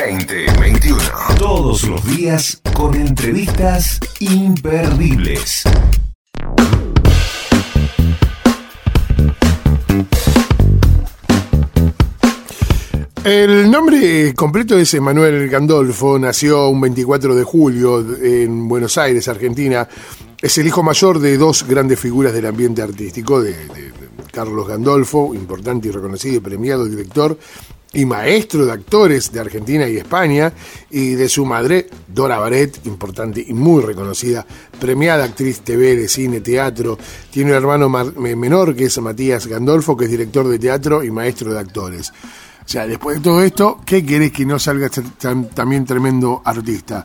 2021. 0.00 0.98
Todos 1.38 1.82
los 1.82 2.02
días 2.16 2.58
con 2.74 2.94
entrevistas 2.94 4.00
imperdibles. 4.18 5.62
El 13.24 13.70
nombre 13.70 14.34
completo 14.34 14.78
es 14.78 14.94
Emanuel 14.94 15.48
Gandolfo, 15.50 16.18
nació 16.18 16.68
un 16.68 16.80
24 16.80 17.34
de 17.34 17.44
julio 17.44 18.00
en 18.22 18.66
Buenos 18.66 18.96
Aires, 18.96 19.28
Argentina. 19.28 19.86
Es 20.40 20.56
el 20.56 20.66
hijo 20.66 20.82
mayor 20.82 21.18
de 21.18 21.36
dos 21.36 21.66
grandes 21.68 22.00
figuras 22.00 22.32
del 22.32 22.46
ambiente 22.46 22.80
artístico, 22.80 23.42
de, 23.42 23.52
de- 23.52 23.90
Carlos 24.32 24.68
Gandolfo, 24.68 25.34
importante 25.34 25.88
y 25.88 25.90
reconocido 25.90 26.36
y 26.36 26.40
premiado 26.40 26.84
director 26.84 27.36
y 27.92 28.04
maestro 28.06 28.64
de 28.66 28.72
actores 28.72 29.32
de 29.32 29.40
Argentina 29.40 29.88
y 29.88 29.96
España, 29.96 30.52
y 30.90 31.14
de 31.14 31.28
su 31.28 31.44
madre, 31.44 31.88
Dora 32.06 32.38
Baret, 32.38 32.86
importante 32.86 33.44
y 33.46 33.52
muy 33.52 33.82
reconocida, 33.82 34.46
premiada 34.78 35.24
actriz 35.24 35.60
TV, 35.62 35.96
de 35.96 36.08
cine, 36.08 36.40
teatro. 36.40 36.96
Tiene 37.32 37.50
un 37.50 37.56
hermano 37.56 37.88
menor 37.88 38.76
que 38.76 38.84
es 38.84 38.98
Matías 39.00 39.46
Gandolfo, 39.48 39.96
que 39.96 40.04
es 40.04 40.10
director 40.10 40.46
de 40.46 40.58
teatro 40.58 41.02
y 41.02 41.10
maestro 41.10 41.52
de 41.52 41.58
actores. 41.58 42.12
O 42.64 42.72
sea, 42.72 42.86
después 42.86 43.16
de 43.16 43.22
todo 43.24 43.42
esto, 43.42 43.80
¿qué 43.84 44.06
querés 44.06 44.30
que 44.30 44.46
no 44.46 44.56
salga 44.60 44.88
tan- 45.18 45.48
también 45.50 45.84
tremendo 45.84 46.40
artista? 46.44 47.04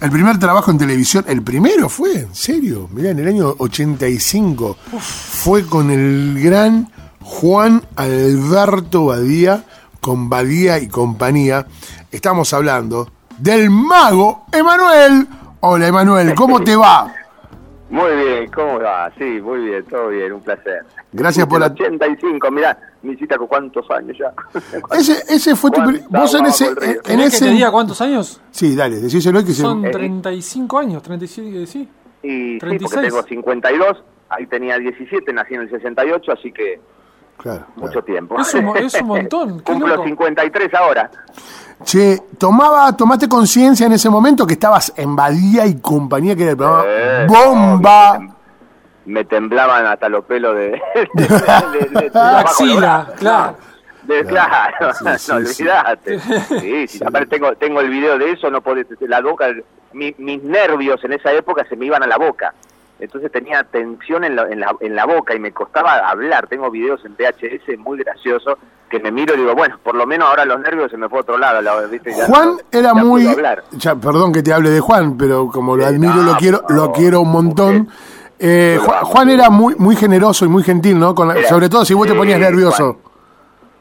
El 0.00 0.12
primer 0.12 0.38
trabajo 0.38 0.70
en 0.70 0.78
televisión, 0.78 1.24
el 1.26 1.42
primero 1.42 1.88
fue, 1.88 2.14
en 2.20 2.34
serio, 2.34 2.88
mirá, 2.92 3.10
en 3.10 3.18
el 3.18 3.26
año 3.26 3.56
85, 3.58 4.76
fue 5.00 5.64
con 5.66 5.90
el 5.90 6.40
gran 6.40 6.92
Juan 7.20 7.82
Alberto 7.96 9.06
Badía, 9.06 9.64
con 10.02 10.28
Badía 10.28 10.80
y 10.80 10.88
compañía. 10.88 11.64
Estamos 12.10 12.52
hablando 12.52 13.08
del 13.38 13.70
mago 13.70 14.44
Emanuel. 14.52 15.26
Hola 15.60 15.86
Emanuel, 15.86 16.34
¿cómo 16.34 16.60
te 16.60 16.74
va? 16.74 17.14
Muy 17.88 18.10
bien, 18.16 18.50
¿cómo 18.50 18.80
va? 18.80 19.12
Sí, 19.18 19.38
muy 19.42 19.66
bien, 19.66 19.84
todo 19.84 20.08
bien, 20.08 20.32
un 20.32 20.40
placer. 20.40 20.80
Gracias 21.12 21.46
por 21.46 21.60
la- 21.60 21.66
85, 21.66 22.50
mirá, 22.50 22.76
mi 23.02 23.14
cita 23.16 23.36
con 23.36 23.46
cuántos 23.46 23.88
años 23.90 24.16
ya. 24.18 24.32
Ese, 24.98 25.22
ese 25.28 25.54
fue 25.54 25.70
tu... 25.70 25.80
Vos 26.08 26.34
en 26.34 26.46
ese... 26.46 26.68
En 26.68 26.74
¿Querés 26.74 27.04
que 27.04 27.14
te 27.16 27.26
ese 27.26 27.50
diga 27.50 27.70
cuántos 27.70 28.00
años? 28.00 28.40
sí, 28.50 28.74
dale, 28.74 28.96
decíselo 28.96 29.44
que 29.44 29.52
se... 29.52 29.60
Son 29.60 29.84
Eh, 29.84 29.90
35 29.90 30.78
años, 30.78 31.02
37, 31.02 31.66
sí. 31.66 31.86
Y 32.22 32.28
sí, 32.54 32.58
36. 32.60 32.90
porque 32.94 33.08
tengo 33.10 33.22
52, 33.52 34.02
ahí 34.30 34.46
tenía 34.46 34.78
17, 34.78 35.30
nací 35.34 35.52
en 35.52 35.60
el 35.60 35.70
68, 35.70 36.32
así 36.32 36.50
que 36.50 36.80
Claro, 37.36 37.66
mucho 37.76 37.90
claro. 37.90 38.04
tiempo. 38.04 38.40
Es 38.40 38.54
un 38.54 38.76
es 38.76 38.94
un 39.00 39.06
montón, 39.08 39.60
Cumplo 39.64 39.88
loco. 39.88 40.04
53 40.04 40.74
ahora. 40.74 41.10
Che, 41.84 42.22
tomaba, 42.38 42.96
¿tomaste 42.96 43.28
conciencia 43.28 43.86
en 43.86 43.92
ese 43.92 44.08
momento 44.08 44.46
que 44.46 44.52
estabas 44.54 44.92
en 44.96 45.16
Badía 45.16 45.66
y 45.66 45.80
compañía, 45.80 46.36
que 46.36 46.42
era 46.42 46.52
el 46.52 46.56
programa 46.56 46.84
Eh, 46.86 47.26
Bomba? 47.28 48.18
no, 48.20 48.36
Me 49.06 49.24
temblaban 49.24 49.86
hasta 49.86 50.08
los 50.08 50.24
pelos 50.24 50.54
de... 50.54 50.80
axila, 52.14 53.08
claro. 53.18 53.56
De- 54.04 54.24
claro, 54.24 54.92
Sí, 54.94 55.04
no 55.04 55.18
sí, 55.18 55.32
olvidate. 55.32 56.18
Sí, 56.60 56.88
sí, 56.88 57.00
aparte 57.04 57.26
tengo, 57.26 57.54
tengo 57.56 57.80
el 57.80 57.88
video 57.88 58.18
de 58.18 58.32
eso, 58.32 58.50
no 58.50 58.60
podés, 58.60 58.86
la 59.00 59.20
boca, 59.20 59.46
mi- 59.92 60.14
mis 60.18 60.42
nervios 60.42 61.02
en 61.04 61.12
esa 61.12 61.32
época 61.32 61.64
se 61.68 61.76
me 61.76 61.86
iban 61.86 62.02
a 62.02 62.06
la 62.06 62.16
boca. 62.18 62.52
Entonces 63.02 63.32
tenía 63.32 63.64
tensión 63.64 64.22
en 64.22 64.36
la, 64.36 64.42
en, 64.48 64.60
la, 64.60 64.76
en 64.80 64.94
la 64.94 65.04
boca 65.06 65.34
y 65.34 65.40
me 65.40 65.50
costaba 65.52 66.08
hablar. 66.08 66.46
Tengo 66.46 66.70
videos 66.70 67.04
en 67.04 67.14
VHS 67.16 67.76
muy 67.78 67.98
graciosos 67.98 68.56
que 68.88 69.00
me 69.00 69.10
miro 69.10 69.34
y 69.34 69.38
digo, 69.38 69.54
bueno, 69.54 69.76
por 69.82 69.94
lo 69.96 70.06
menos 70.06 70.28
ahora 70.28 70.44
los 70.44 70.60
nervios 70.60 70.90
se 70.90 70.96
me 70.96 71.08
fue 71.08 71.18
a 71.18 71.22
otro 71.22 71.36
lado. 71.36 71.60
la- 71.60 71.80
¿viste? 71.86 72.12
Ya 72.16 72.26
Juan 72.26 72.50
no- 72.52 72.58
era 72.70 72.88
ya 72.88 72.94
muy... 72.94 73.26
Ya, 73.72 73.96
perdón 73.96 74.32
que 74.32 74.42
te 74.42 74.52
hable 74.52 74.70
de 74.70 74.78
Juan, 74.80 75.16
pero 75.16 75.48
como 75.48 75.76
lo 75.76 75.84
admiro, 75.84 76.14
no, 76.14 76.22
lo 76.22 76.36
quiero, 76.36 76.62
lo 76.68 76.92
quiero 76.92 77.22
un 77.22 77.32
montón. 77.32 77.88
Eh, 78.38 78.78
Juan. 78.80 79.04
Juan 79.04 79.30
era 79.30 79.50
muy 79.50 79.74
muy 79.76 79.96
generoso 79.96 80.44
y 80.44 80.48
muy 80.48 80.62
gentil, 80.62 80.98
¿no? 80.98 81.14
Con 81.14 81.28
la- 81.28 81.42
sobre 81.44 81.68
todo 81.68 81.84
si 81.84 81.94
vos 81.94 82.06
te 82.06 82.14
ponías 82.14 82.38
nervioso. 82.38 82.98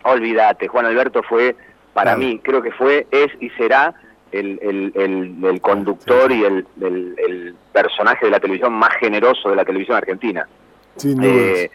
Olvídate, 0.04 0.68
Juan 0.68 0.86
Alberto 0.88 1.22
fue, 1.28 1.56
para 1.94 2.16
Claro. 2.16 2.20
mí, 2.20 2.40
creo 2.44 2.62
que 2.62 2.72
fue, 2.72 3.06
es 3.12 3.28
y 3.40 3.50
será 3.52 3.94
el, 4.31 4.59
el, 4.62 4.92
el, 4.96 5.46
el 5.46 5.62
conductor 5.62 6.31
y 6.31 6.44
el, 6.44 6.66
el, 6.81 7.56
personaje 7.72 8.25
de 8.25 8.31
la 8.31 8.40
televisión 8.40 8.74
más 8.74 8.94
generoso 9.00 9.50
de 9.50 9.56
la 9.56 9.66
televisión 9.66 9.97
argentina. 9.97 10.47
Sin 10.97 11.18
dudas. 11.18 11.31
Eh, 11.34 11.72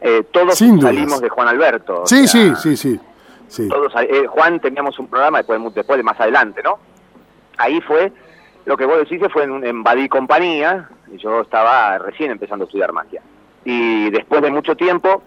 eh, 0.00 0.22
todos 0.30 0.56
Sin 0.56 0.76
dudas. 0.76 0.94
salimos 0.94 1.20
de 1.20 1.28
Juan 1.28 1.48
Alberto. 1.48 2.02
o 2.02 2.06
sí, 2.06 2.26
sea, 2.26 2.54
sí, 2.56 2.76
sí, 2.76 2.76
sí, 2.76 3.00
sí. 3.48 3.68
Todos, 3.68 3.92
eh, 4.00 4.26
Juan 4.26 4.60
teníamos 4.60 4.98
un 4.98 5.08
programa 5.08 5.38
después, 5.38 5.74
después 5.74 5.96
de 5.98 6.02
más 6.02 6.18
adelante, 6.20 6.62
¿no? 6.62 6.78
Ahí 7.58 7.80
fue, 7.80 8.12
lo 8.64 8.76
que 8.76 8.84
vos 8.86 8.98
decís 8.98 9.20
fue 9.32 9.44
en, 9.44 9.64
en 9.64 9.82
Badí 9.82 10.08
Compañía, 10.08 10.88
y 11.12 11.18
yo 11.18 11.42
estaba 11.42 11.98
recién 11.98 12.30
empezando 12.30 12.64
a 12.64 12.66
estudiar 12.66 12.92
magia. 12.92 13.22
Y 13.64 14.10
después 14.10 14.42
de 14.42 14.50
mucho 14.50 14.76
tiempo 14.76 15.22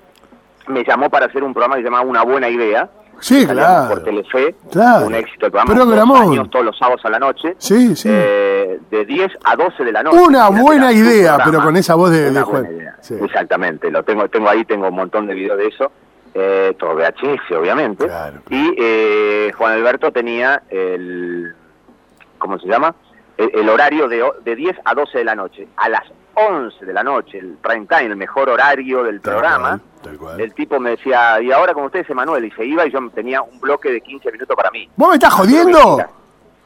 me 0.67 0.83
llamó 0.83 1.09
para 1.09 1.25
hacer 1.25 1.43
un 1.43 1.53
programa 1.53 1.75
que 1.75 1.81
se 1.81 1.85
llamaba 1.85 2.05
Una 2.05 2.23
Buena 2.23 2.49
Idea. 2.49 2.89
Sí, 3.21 3.45
claro. 3.47 3.89
Por 3.89 4.03
Telefe, 4.03 4.55
Claro. 4.71 5.07
un 5.07 5.15
éxito 5.15 5.45
el 5.47 5.51
programa. 5.51 5.73
Programón. 5.75 6.19
dos 6.21 6.31
años, 6.31 6.49
todos 6.49 6.65
los 6.65 6.77
sábados 6.77 7.01
a 7.05 7.09
la 7.09 7.19
noche. 7.19 7.55
Sí, 7.57 7.95
sí. 7.95 8.09
eh, 8.11 8.79
de 8.89 9.05
10 9.05 9.31
a 9.43 9.55
12 9.55 9.83
de 9.83 9.91
la 9.91 10.03
noche. 10.03 10.17
Una 10.19 10.49
buena 10.49 10.91
idea, 10.91 11.35
programa. 11.35 11.43
pero 11.51 11.63
con 11.63 11.77
esa 11.77 11.95
voz 11.95 12.11
de- 12.11 12.29
Una 12.29 12.39
de 12.39 12.45
buena 12.45 12.71
idea. 12.71 12.95
Sí. 13.01 13.15
Exactamente, 13.21 13.89
lo 13.91 14.03
tengo, 14.03 14.27
tengo 14.29 14.49
ahí, 14.49 14.65
tengo 14.65 14.87
un 14.87 14.95
montón 14.95 15.27
de 15.27 15.33
videos 15.33 15.57
de 15.57 15.67
eso. 15.67 15.91
Eh, 16.33 16.75
todo 16.79 16.93
VHS, 16.95 17.55
obviamente. 17.57 18.05
Claro, 18.05 18.37
Y 18.49 18.75
eh, 18.77 19.51
Juan 19.57 19.73
Alberto 19.73 20.11
tenía 20.11 20.61
el. 20.69 21.53
¿Cómo 22.37 22.59
se 22.59 22.67
llama? 22.67 22.93
El, 23.39 23.51
el 23.61 23.69
horario 23.69 24.07
de, 24.07 24.21
o- 24.21 24.35
de 24.43 24.55
10 24.55 24.77
a 24.85 24.93
12 24.93 25.17
de 25.19 25.23
la 25.23 25.33
noche. 25.35 25.67
A 25.77 25.87
las 25.89 26.03
11 26.35 26.85
de 26.85 26.93
la 26.93 27.03
noche, 27.03 27.37
el 27.39 27.53
prime 27.61 27.85
time, 27.87 28.05
el 28.05 28.15
mejor 28.15 28.49
horario 28.49 29.03
del 29.03 29.19
Tal 29.21 29.31
programa. 29.33 29.67
cual, 29.69 29.81
tal 30.03 30.17
cual. 30.17 30.39
El 30.41 30.53
tipo 30.53 30.79
me 30.79 30.91
decía, 30.91 31.41
y 31.41 31.51
ahora 31.51 31.73
con 31.73 31.85
ustedes, 31.85 32.09
Emanuel, 32.09 32.45
y 32.45 32.51
se 32.51 32.65
iba 32.65 32.85
y 32.85 32.91
yo 32.91 32.99
tenía 33.09 33.41
un 33.41 33.59
bloque 33.59 33.91
de 33.91 34.01
15 34.01 34.31
minutos 34.31 34.55
para 34.55 34.69
mí. 34.71 34.89
¿Vos 34.95 35.09
me 35.09 35.15
estás 35.15 35.33
jodiendo? 35.33 35.97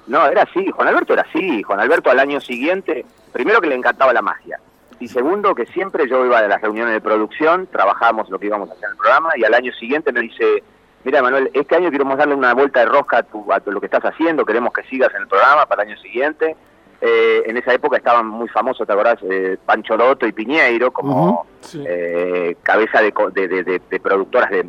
No, 0.07 0.25
era 0.27 0.41
así, 0.43 0.69
Juan 0.71 0.87
Alberto 0.89 1.13
era 1.13 1.21
así. 1.23 1.63
Juan 1.63 1.79
Alberto 1.79 2.09
al 2.11 2.19
año 2.19 2.41
siguiente, 2.41 3.05
primero 3.31 3.61
que 3.61 3.67
le 3.67 3.75
encantaba 3.75 4.11
la 4.13 4.21
magia. 4.21 4.59
Y 4.99 5.07
segundo, 5.07 5.53
que 5.55 5.65
siempre 5.67 6.07
yo 6.09 6.25
iba 6.25 6.39
a 6.39 6.47
las 6.47 6.61
reuniones 6.61 6.93
de 6.93 7.01
producción, 7.01 7.67
trabajábamos 7.67 8.29
lo 8.29 8.37
que 8.39 8.47
íbamos 8.47 8.69
a 8.69 8.73
hacer 8.73 8.85
en 8.85 8.91
el 8.91 8.97
programa, 8.97 9.29
y 9.35 9.43
al 9.43 9.53
año 9.53 9.71
siguiente 9.73 10.11
me 10.11 10.21
dice, 10.21 10.63
mira 11.03 11.21
Manuel, 11.21 11.49
este 11.53 11.75
año 11.75 11.91
queremos 11.91 12.17
darle 12.17 12.35
una 12.35 12.53
vuelta 12.53 12.79
de 12.81 12.85
rosca 12.87 13.17
a, 13.19 13.23
tu, 13.23 13.51
a 13.51 13.59
tu- 13.59 13.71
lo 13.71 13.79
que 13.79 13.87
estás 13.87 14.03
haciendo, 14.03 14.45
queremos 14.45 14.73
que 14.73 14.83
sigas 14.83 15.13
en 15.15 15.21
el 15.21 15.27
programa 15.27 15.65
para 15.65 15.83
el 15.83 15.89
año 15.89 15.97
siguiente. 16.01 16.55
Eh, 17.05 17.43
en 17.47 17.57
esa 17.57 17.73
época 17.73 17.97
estaban 17.97 18.25
muy 18.25 18.47
famosos, 18.47 18.87
¿te 18.87 18.93
acordás? 18.93 19.17
Eh, 19.29 19.57
Pancho 19.65 19.97
Lotto 19.97 20.25
y 20.25 20.31
Piñeiro 20.31 20.91
como. 20.91 21.45
Sí. 21.59 21.83
eh, 21.85 22.55
cabeza 22.63 23.01
de, 23.01 23.11
de, 23.33 23.63
de- 23.89 23.99
productoras 23.99 24.49
de, 24.49 24.65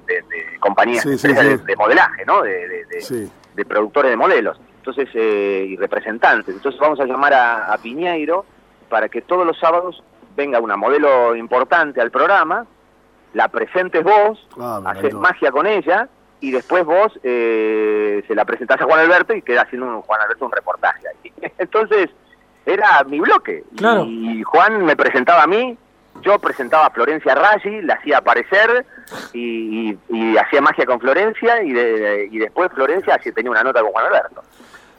compañías 0.59 1.03
Sí. 1.05 1.29
De, 1.29 1.59
de 1.59 1.77
modelaje, 1.77 2.25
¿no? 2.27 2.43
De, 2.43 3.65
productores 3.69 4.11
de 4.11 4.17
modelos 4.17 4.59
entonces 4.79 5.09
eh, 5.15 5.65
y 5.69 5.77
representantes. 5.77 6.55
Entonces 6.57 6.79
vamos 6.81 6.99
a 7.01 7.05
llamar 7.05 7.33
a, 7.35 7.73
a 7.73 7.79
Piñeiro 7.79 8.45
para 8.89 9.09
que 9.09 9.23
todos 9.23 9.47
los 9.47 9.59
sábados 9.59 10.03
venga 10.37 10.61
una 10.61 10.77
modelo 10.77 11.35
importante 11.37 12.01
al 12.01 12.11
programa, 12.11 12.67
la 13.33 13.49
presentes 13.49 14.03
vos, 14.05 14.47
Ah, 14.61 14.83
haces 14.87 15.15
magia 15.15 15.51
con 15.53 15.67
ella 15.67 16.09
y 16.49 16.51
después 16.51 16.85
vos 16.85 17.19
eh, 17.23 18.23
se 18.27 18.35
la 18.35 18.45
presentás 18.45 18.81
a 18.81 18.85
Juan 18.85 19.01
Alberto 19.01 19.35
y 19.35 19.43
queda 19.43 19.63
haciendo 19.63 19.87
un, 19.87 20.03
Juan 20.03 20.21
Alberto 20.21 20.45
un 20.47 20.53
reportaje 20.53 21.03
ahí. 21.09 21.33
Entonces 21.59 22.11
era 22.67 23.03
mi 23.05 23.21
bloque. 23.21 23.65
Claro. 23.77 24.05
Y 24.07 24.43
Juan 24.43 24.85
me 24.85 24.97
presentaba 24.97 25.43
a 25.43 25.47
mí, 25.47 25.77
yo 26.23 26.39
presentaba 26.39 26.87
a 26.87 26.91
Florencia 26.91 27.35
Raggi, 27.35 27.83
la 27.83 27.95
hacía 27.95 28.19
aparecer 28.19 28.85
y, 29.33 29.91
y- 29.91 29.99
y 30.11 30.37
hacía 30.37 30.61
magia 30.61 30.87
con 30.87 31.01
Florencia 31.01 31.63
y, 31.63 31.73
de- 31.73 32.29
y 32.31 32.39
después 32.39 32.71
Florencia 32.73 33.19
tenía 33.35 33.51
una 33.51 33.63
nota 33.63 33.81
con 33.83 33.91
Juan 33.93 34.07
Alberto. 34.07 34.43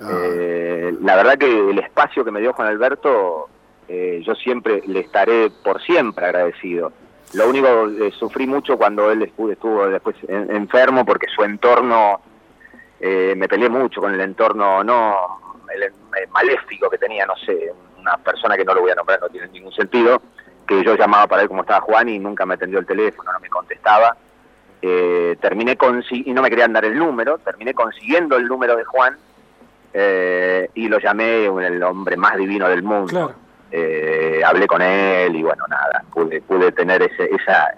Ah. 0.01 0.09
Eh, 0.11 0.93
la 1.01 1.15
verdad 1.15 1.37
que 1.37 1.69
el 1.69 1.79
espacio 1.79 2.25
que 2.25 2.31
me 2.31 2.41
dio 2.41 2.53
Juan 2.53 2.67
Alberto, 2.67 3.49
eh, 3.87 4.21
yo 4.25 4.35
siempre 4.35 4.81
le 4.87 4.99
estaré 5.01 5.49
por 5.63 5.81
siempre 5.81 6.25
agradecido. 6.25 6.91
Lo 7.33 7.49
único, 7.49 7.67
eh, 7.89 8.11
sufrí 8.17 8.47
mucho 8.47 8.77
cuando 8.77 9.11
él 9.11 9.23
estuvo, 9.23 9.87
después 9.87 10.15
en- 10.27 10.55
enfermo 10.55 11.05
porque 11.05 11.27
su 11.27 11.43
entorno, 11.43 12.21
eh, 12.99 13.33
me 13.35 13.47
peleé 13.47 13.69
mucho 13.69 13.99
con 13.99 14.13
el 14.13 14.21
entorno, 14.21 14.83
no 14.83 15.15
el, 15.73 15.83
el 15.83 16.27
maléfico 16.29 16.89
que 16.89 16.97
tenía, 16.97 17.25
no 17.25 17.35
sé, 17.37 17.73
una 17.99 18.15
persona 18.17 18.55
que 18.55 18.63
no 18.63 18.73
lo 18.73 18.81
voy 18.81 18.91
a 18.91 18.95
nombrar, 18.95 19.19
no 19.19 19.27
tiene 19.29 19.47
ningún 19.49 19.73
sentido, 19.73 20.21
que 20.67 20.83
yo 20.83 20.95
llamaba 20.95 21.27
para 21.27 21.41
ver 21.41 21.49
cómo 21.49 21.61
estaba 21.61 21.81
Juan 21.81 22.07
y 22.09 22.19
nunca 22.19 22.45
me 22.45 22.53
atendió 22.53 22.79
el 22.79 22.85
teléfono, 22.85 23.31
no 23.33 23.39
me 23.39 23.49
contestaba. 23.49 24.15
Eh, 24.81 25.35
terminé 25.41 25.77
y 26.11 26.31
no 26.33 26.41
me 26.43 26.49
querían 26.49 26.71
dar 26.73 26.85
el 26.85 26.97
número, 26.97 27.39
terminé 27.39 27.73
consiguiendo 27.73 28.35
el 28.37 28.47
número 28.47 28.75
de 28.75 28.83
Juan 28.83 29.17
eh, 29.93 30.69
y 30.75 30.87
lo 30.87 30.99
llamé 30.99 31.45
el 31.45 31.81
hombre 31.83 32.15
más 32.17 32.35
divino 32.37 32.67
del 32.69 32.83
mundo. 32.83 33.07
Claro. 33.07 33.35
Eh, 33.71 34.41
hablé 34.45 34.67
con 34.67 34.81
él 34.81 35.35
y 35.35 35.41
bueno, 35.43 35.63
nada, 35.69 36.03
pude, 36.13 36.41
pude 36.41 36.71
tener 36.71 37.01
ese, 37.01 37.25
esa, 37.25 37.75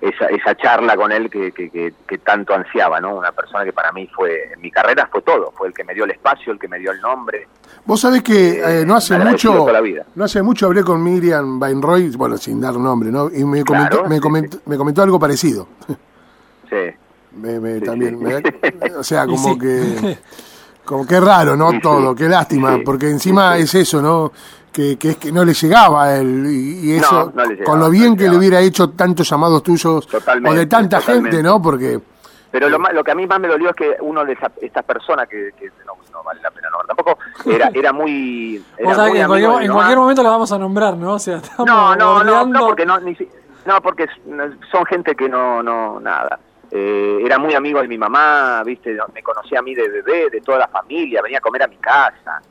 esa, 0.00 0.26
esa 0.26 0.54
charla 0.56 0.96
con 0.96 1.12
él 1.12 1.30
que, 1.30 1.52
que, 1.52 1.70
que, 1.70 1.92
que 2.06 2.18
tanto 2.18 2.54
ansiaba, 2.54 3.00
¿no? 3.00 3.16
Una 3.16 3.32
persona 3.32 3.64
que 3.64 3.72
para 3.72 3.92
mí 3.92 4.08
fue, 4.14 4.52
en 4.54 4.60
mi 4.60 4.70
carrera 4.70 5.08
fue 5.12 5.22
todo, 5.22 5.52
fue 5.56 5.68
el 5.68 5.74
que 5.74 5.84
me 5.84 5.94
dio 5.94 6.04
el 6.04 6.10
espacio, 6.10 6.52
el 6.52 6.58
que 6.58 6.68
me 6.68 6.78
dio 6.78 6.90
el 6.90 7.00
nombre. 7.00 7.46
Vos 7.84 8.00
sabés 8.00 8.22
que 8.22 8.80
eh, 8.80 8.84
no 8.86 8.96
hace 8.96 9.16
mucho, 9.18 9.52
toda 9.54 9.72
la 9.74 9.80
vida. 9.80 10.04
no 10.16 10.24
hace 10.24 10.42
mucho 10.42 10.66
hablé 10.66 10.82
con 10.82 11.02
Miriam 11.04 11.60
Weinroy, 11.62 12.10
bueno, 12.16 12.36
sin 12.36 12.60
dar 12.60 12.74
nombre, 12.74 13.10
¿no? 13.12 13.30
Y 13.32 13.44
me 13.44 13.62
comentó, 13.64 13.98
Claro, 13.98 14.08
me 14.08 14.16
sí, 14.16 14.20
comentó, 14.20 14.58
me 14.66 14.76
comentó 14.76 15.02
algo 15.02 15.18
parecido. 15.20 15.68
Sí. 16.68 16.76
Me- 17.36 17.60
me- 17.60 17.80
Sí, 17.80 17.84
también, 17.84 18.18
sí. 18.18 18.24
me- 18.24 18.94
o 18.96 19.04
sea, 19.04 19.26
como 19.26 19.52
sí. 19.52 19.58
que, 19.58 20.18
como 20.86 21.06
que 21.06 21.20
raro, 21.20 21.54
¿no? 21.54 21.68
Sí, 21.70 21.76
sí. 21.76 21.82
Todo, 21.82 22.14
qué 22.14 22.28
lástima, 22.30 22.76
Sí, 22.76 22.82
porque 22.82 23.10
encima 23.10 23.56
sí, 23.56 23.62
es 23.64 23.74
eso, 23.74 24.00
¿no? 24.00 24.32
Que, 24.76 24.98
que 24.98 25.08
es 25.12 25.16
que 25.16 25.32
no 25.32 25.42
le 25.42 25.54
llegaba 25.54 26.04
a 26.04 26.16
él 26.18 26.44
y, 26.50 26.92
eso, 26.96 27.32
no 27.34 27.44
le 27.44 27.54
llegaba, 27.54 27.64
con 27.64 27.80
lo 27.80 27.88
bien 27.88 28.14
que 28.14 28.28
le 28.28 28.36
hubiera 28.36 28.60
hecho 28.60 28.90
tantos 28.90 29.26
llamados 29.30 29.62
tuyos 29.62 30.06
Totalmente, 30.06 30.50
o 30.50 30.58
de 30.60 30.66
tanta 30.66 30.98
totalmente. 31.00 31.30
gente, 31.38 31.42
¿no? 31.48 31.62
Porque 31.62 31.98
Pero 32.50 32.68
lo, 32.68 32.78
más- 32.78 32.92
lo 32.92 33.02
que 33.02 33.10
a 33.12 33.14
mí 33.14 33.26
más 33.26 33.40
me 33.40 33.48
dolió 33.48 33.70
es 33.70 33.76
que 33.76 33.96
uno 34.00 34.22
de 34.26 34.34
esa- 34.34 34.52
estas 34.60 34.84
personas 34.84 35.26
que, 35.28 35.52
que 35.58 35.70
no, 35.86 35.94
no 36.12 36.22
vale 36.22 36.42
la 36.42 36.50
pena 36.50 36.68
nombrar 36.68 36.88
tampoco, 36.94 37.18
era, 37.50 37.70
era 37.72 37.90
muy... 37.94 38.62
Era 38.76 38.86
Vos 38.86 38.96
sabés 38.96 39.08
muy 39.12 39.16
que 39.16 39.22
en 39.22 39.28
cualquier, 39.72 39.92
en 39.94 39.98
momento 39.98 40.22
la 40.22 40.28
vamos 40.30 40.52
a 40.52 40.58
nombrar, 40.58 40.94
¿no? 40.98 41.14
O 41.14 41.18
sea, 41.18 41.36
estamos 41.38 41.66
No, 41.66 41.96
no, 41.96 42.22
no, 42.22 42.44
no, 42.44 42.66
porque 42.66 42.84
no, 42.84 43.00
ni 43.00 43.14
si- 43.16 43.28
no, 43.64 43.80
porque 43.80 44.06
son 44.70 44.84
gente 44.84 45.14
que 45.14 45.26
no, 45.28 45.62
no, 45.62 45.98
nada. 46.00 46.38
Eh, 46.70 47.20
era 47.24 47.38
muy 47.38 47.54
amigo 47.54 47.80
de 47.80 47.88
mi 47.88 47.96
mamá, 47.96 48.62
viste, 48.62 48.94
me 49.14 49.22
conocía 49.22 49.60
a 49.60 49.62
mí 49.62 49.74
de 49.74 49.88
bebé, 49.88 50.28
de 50.28 50.40
toda 50.42 50.58
la 50.58 50.68
familia, 50.68 51.22
venía 51.22 51.38
a 51.38 51.40
comer 51.40 51.62
a 51.62 51.66
mi 51.68 51.76
casa. 51.76 52.42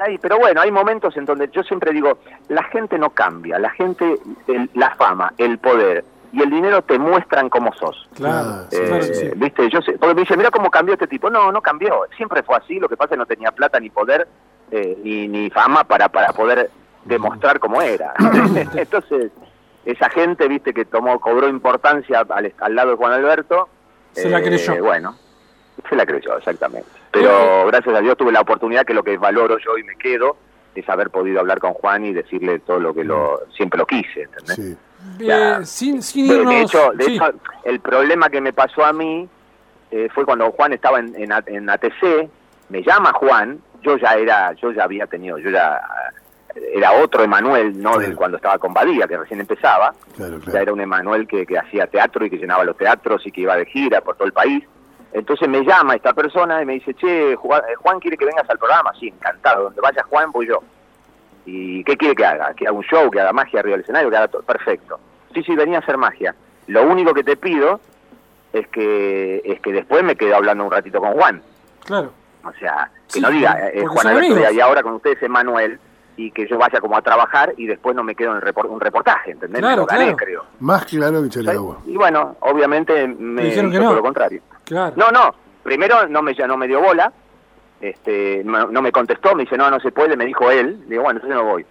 Ay, 0.00 0.18
pero 0.18 0.38
bueno, 0.38 0.60
hay 0.60 0.70
momentos 0.70 1.16
en 1.16 1.24
donde 1.24 1.48
yo 1.52 1.62
siempre 1.62 1.92
digo, 1.92 2.18
la 2.48 2.62
gente 2.64 2.98
no 2.98 3.10
cambia, 3.10 3.58
la 3.58 3.70
gente, 3.70 4.18
el- 4.48 4.70
la 4.74 4.94
fama, 4.96 5.32
el 5.38 5.58
poder 5.58 6.04
y 6.32 6.42
el 6.42 6.50
dinero 6.50 6.82
te 6.82 6.98
muestran 6.98 7.48
cómo 7.48 7.72
sos. 7.74 8.08
Claro, 8.14 8.48
Ah, 8.48 8.64
sí, 8.70 8.76
Eh, 8.76 8.86
claro 8.86 9.06
que 9.06 9.14
sí. 9.14 9.30
¿Viste? 9.36 9.70
Yo 9.70 9.80
sé, 9.82 9.92
porque 9.92 10.14
me 10.14 10.20
dice, 10.22 10.36
mira 10.36 10.50
cómo 10.50 10.68
cambió 10.70 10.94
este 10.94 11.06
tipo. 11.06 11.30
No, 11.30 11.52
no 11.52 11.60
cambió. 11.62 12.02
Siempre 12.16 12.42
fue 12.42 12.56
así. 12.56 12.80
Lo 12.80 12.88
que 12.88 12.96
pasa 12.96 13.06
es 13.06 13.10
que 13.10 13.16
no 13.18 13.26
tenía 13.26 13.52
plata 13.52 13.78
ni 13.78 13.88
poder 13.90 14.26
eh, 14.72 14.98
ni, 15.04 15.28
ni 15.28 15.48
fama 15.50 15.84
para, 15.84 16.08
para 16.08 16.32
poder 16.32 16.70
demostrar 17.04 17.60
cómo 17.60 17.80
era. 17.80 18.14
Entonces, 18.74 19.30
esa 19.84 20.08
gente, 20.10 20.48
viste, 20.48 20.74
que 20.74 20.84
tomó, 20.86 21.20
cobró 21.20 21.48
importancia 21.48 22.26
al, 22.28 22.52
al 22.58 22.74
lado 22.74 22.90
de 22.90 22.96
Juan 22.96 23.12
Alberto. 23.12 23.68
eh, 24.16 24.22
Se 24.22 24.28
la 24.30 24.42
creyó. 24.42 24.82
Bueno, 24.82 25.14
se 25.88 25.96
la 25.96 26.06
creyó, 26.06 26.36
exactamente. 26.38 26.88
Pero 27.10 27.66
gracias 27.66 27.94
a 27.94 28.00
Dios 28.00 28.16
tuve 28.16 28.32
la 28.32 28.40
oportunidad 28.40 28.84
que 28.84 28.94
lo 28.94 29.02
que 29.02 29.16
valoro 29.16 29.58
yo 29.58 29.76
y 29.78 29.84
me 29.84 29.96
quedo 29.96 30.36
es 30.74 30.88
haber 30.88 31.10
podido 31.10 31.40
hablar 31.40 31.58
con 31.60 31.72
Juan 31.74 32.04
y 32.04 32.12
decirle 32.12 32.58
todo 32.60 32.80
lo 32.80 32.92
que 32.94 33.04
lo 33.04 33.40
siempre 33.56 33.78
lo 33.78 33.86
quise, 33.86 34.22
¿entendés? 34.22 34.56
sí. 34.56 34.76
Eh, 35.20 35.26
ya. 35.26 35.62
sin, 35.64 36.02
sin 36.02 36.28
De, 36.28 36.34
de 36.34 36.40
irnos... 36.40 36.54
hecho, 36.74 36.92
de 36.94 37.04
sí. 37.04 37.14
hecho, 37.16 37.32
el 37.64 37.80
problema 37.80 38.30
que 38.30 38.40
me 38.40 38.52
pasó 38.54 38.84
a 38.84 38.92
mí 38.92 39.28
eh, 39.90 40.08
fue 40.14 40.24
cuando 40.24 40.50
Juan 40.52 40.72
estaba 40.72 40.98
en, 40.98 41.14
en, 41.16 41.70
ATC, 41.70 42.28
me 42.70 42.82
llama 42.82 43.12
Juan, 43.12 43.60
yo 43.82 43.96
ya 43.98 44.14
era, 44.14 44.52
yo 44.54 44.72
ya 44.72 44.84
había 44.84 45.06
tenido, 45.06 45.38
yo 45.38 45.50
ya 45.50 45.78
era 46.72 46.92
otro 46.92 47.22
Emanuel, 47.22 47.80
no 47.80 47.90
del 47.98 48.06
Claro. 48.06 48.16
cuando 48.16 48.36
estaba 48.38 48.58
con 48.58 48.72
Badía, 48.72 49.06
que 49.06 49.18
recién 49.18 49.40
empezaba, 49.40 49.94
Claro, 50.16 50.38
ya 50.38 50.44
claro. 50.44 50.58
era 50.62 50.72
un 50.72 50.80
Emanuel 50.80 51.26
que, 51.28 51.44
que 51.44 51.58
hacía 51.58 51.86
teatro 51.86 52.24
y 52.24 52.30
que 52.30 52.38
llenaba 52.38 52.64
los 52.64 52.76
teatros 52.76 53.26
y 53.26 53.30
que 53.30 53.42
iba 53.42 53.56
de 53.56 53.66
gira 53.66 54.00
por 54.00 54.16
todo 54.16 54.26
el 54.26 54.32
país. 54.32 54.64
Entonces 55.14 55.48
me 55.48 55.64
llama 55.64 55.94
esta 55.94 56.12
persona 56.12 56.60
y 56.60 56.66
me 56.66 56.74
dice, 56.74 56.92
che, 56.94 57.36
Juan, 57.36 57.62
eh, 57.68 57.76
Juan 57.76 58.00
quiere 58.00 58.16
que 58.16 58.24
vengas 58.24 58.50
al 58.50 58.58
programa, 58.58 58.92
sí, 58.98 59.06
encantado, 59.08 59.62
donde 59.64 59.80
vaya 59.80 60.02
Juan 60.10 60.32
voy 60.32 60.48
yo. 60.48 60.60
¿Y 61.46 61.84
qué 61.84 61.96
quiere 61.96 62.16
que 62.16 62.26
haga? 62.26 62.52
Que 62.54 62.66
haga 62.66 62.76
un 62.76 62.82
show, 62.82 63.08
que 63.12 63.20
haga 63.20 63.32
magia 63.32 63.60
arriba 63.60 63.76
del 63.76 63.82
escenario, 63.82 64.10
que 64.10 64.16
haga 64.16 64.26
todo. 64.26 64.42
Perfecto. 64.42 64.98
Sí, 65.32 65.44
sí, 65.44 65.54
venía 65.54 65.78
a 65.78 65.80
hacer 65.80 65.96
magia. 65.98 66.34
Lo 66.66 66.82
único 66.82 67.14
que 67.14 67.22
te 67.22 67.36
pido 67.36 67.80
es 68.52 68.66
que 68.68 69.40
es 69.44 69.60
que 69.60 69.72
después 69.72 70.02
me 70.02 70.16
quedo 70.16 70.34
hablando 70.34 70.64
un 70.64 70.72
ratito 70.72 70.98
con 71.00 71.12
Juan. 71.12 71.40
Claro. 71.84 72.12
O 72.44 72.52
sea, 72.54 72.90
que 73.06 73.14
Sí, 73.14 73.20
no 73.20 73.30
diga, 73.30 73.70
eh, 73.72 73.84
Juan 73.86 74.08
Alberto, 74.08 74.52
y 74.52 74.60
ahora 74.60 74.82
con 74.82 74.94
ustedes 74.94 75.22
es 75.22 75.30
Manuel, 75.30 75.78
y 76.16 76.30
que 76.30 76.46
yo 76.46 76.58
vaya 76.58 76.80
como 76.80 76.96
a 76.96 77.02
trabajar 77.02 77.54
y 77.56 77.66
después 77.66 77.96
no 77.96 78.04
me 78.04 78.14
quedo 78.14 78.36
en 78.36 78.42
un 78.70 78.80
reportaje, 78.80 79.32
¿entendés? 79.32 79.60
Claro, 79.60 79.82
Lo 79.82 79.86
gané, 79.86 80.04
claro. 80.04 80.16
creo. 80.16 80.44
Más 80.60 80.84
claro 80.84 81.20
que 81.20 81.26
echar 81.26 81.48
agua. 81.48 81.78
Y 81.86 81.96
bueno, 81.96 82.36
obviamente 82.40 83.06
me 83.08 83.44
dijeron 83.44 83.70
que 83.70 83.80
no. 83.80 83.94
lo 83.94 84.02
contrario. 84.02 84.40
Claro. 84.64 84.94
No, 84.96 85.10
no, 85.10 85.34
primero 85.62 86.06
no 86.08 86.22
me, 86.22 86.34
ya 86.34 86.46
no 86.46 86.56
me 86.56 86.68
dio 86.68 86.80
bola, 86.80 87.12
este, 87.80 88.42
no, 88.44 88.66
no 88.68 88.80
me 88.80 88.92
contestó, 88.92 89.34
me 89.34 89.42
dice, 89.42 89.56
no, 89.56 89.70
no 89.70 89.80
se 89.80 89.92
puede, 89.92 90.16
me 90.16 90.24
dijo 90.24 90.50
él, 90.50 90.84
digo, 90.88 91.02
bueno, 91.02 91.18
entonces 91.18 91.36
no 91.36 91.44
voy. 91.50 91.66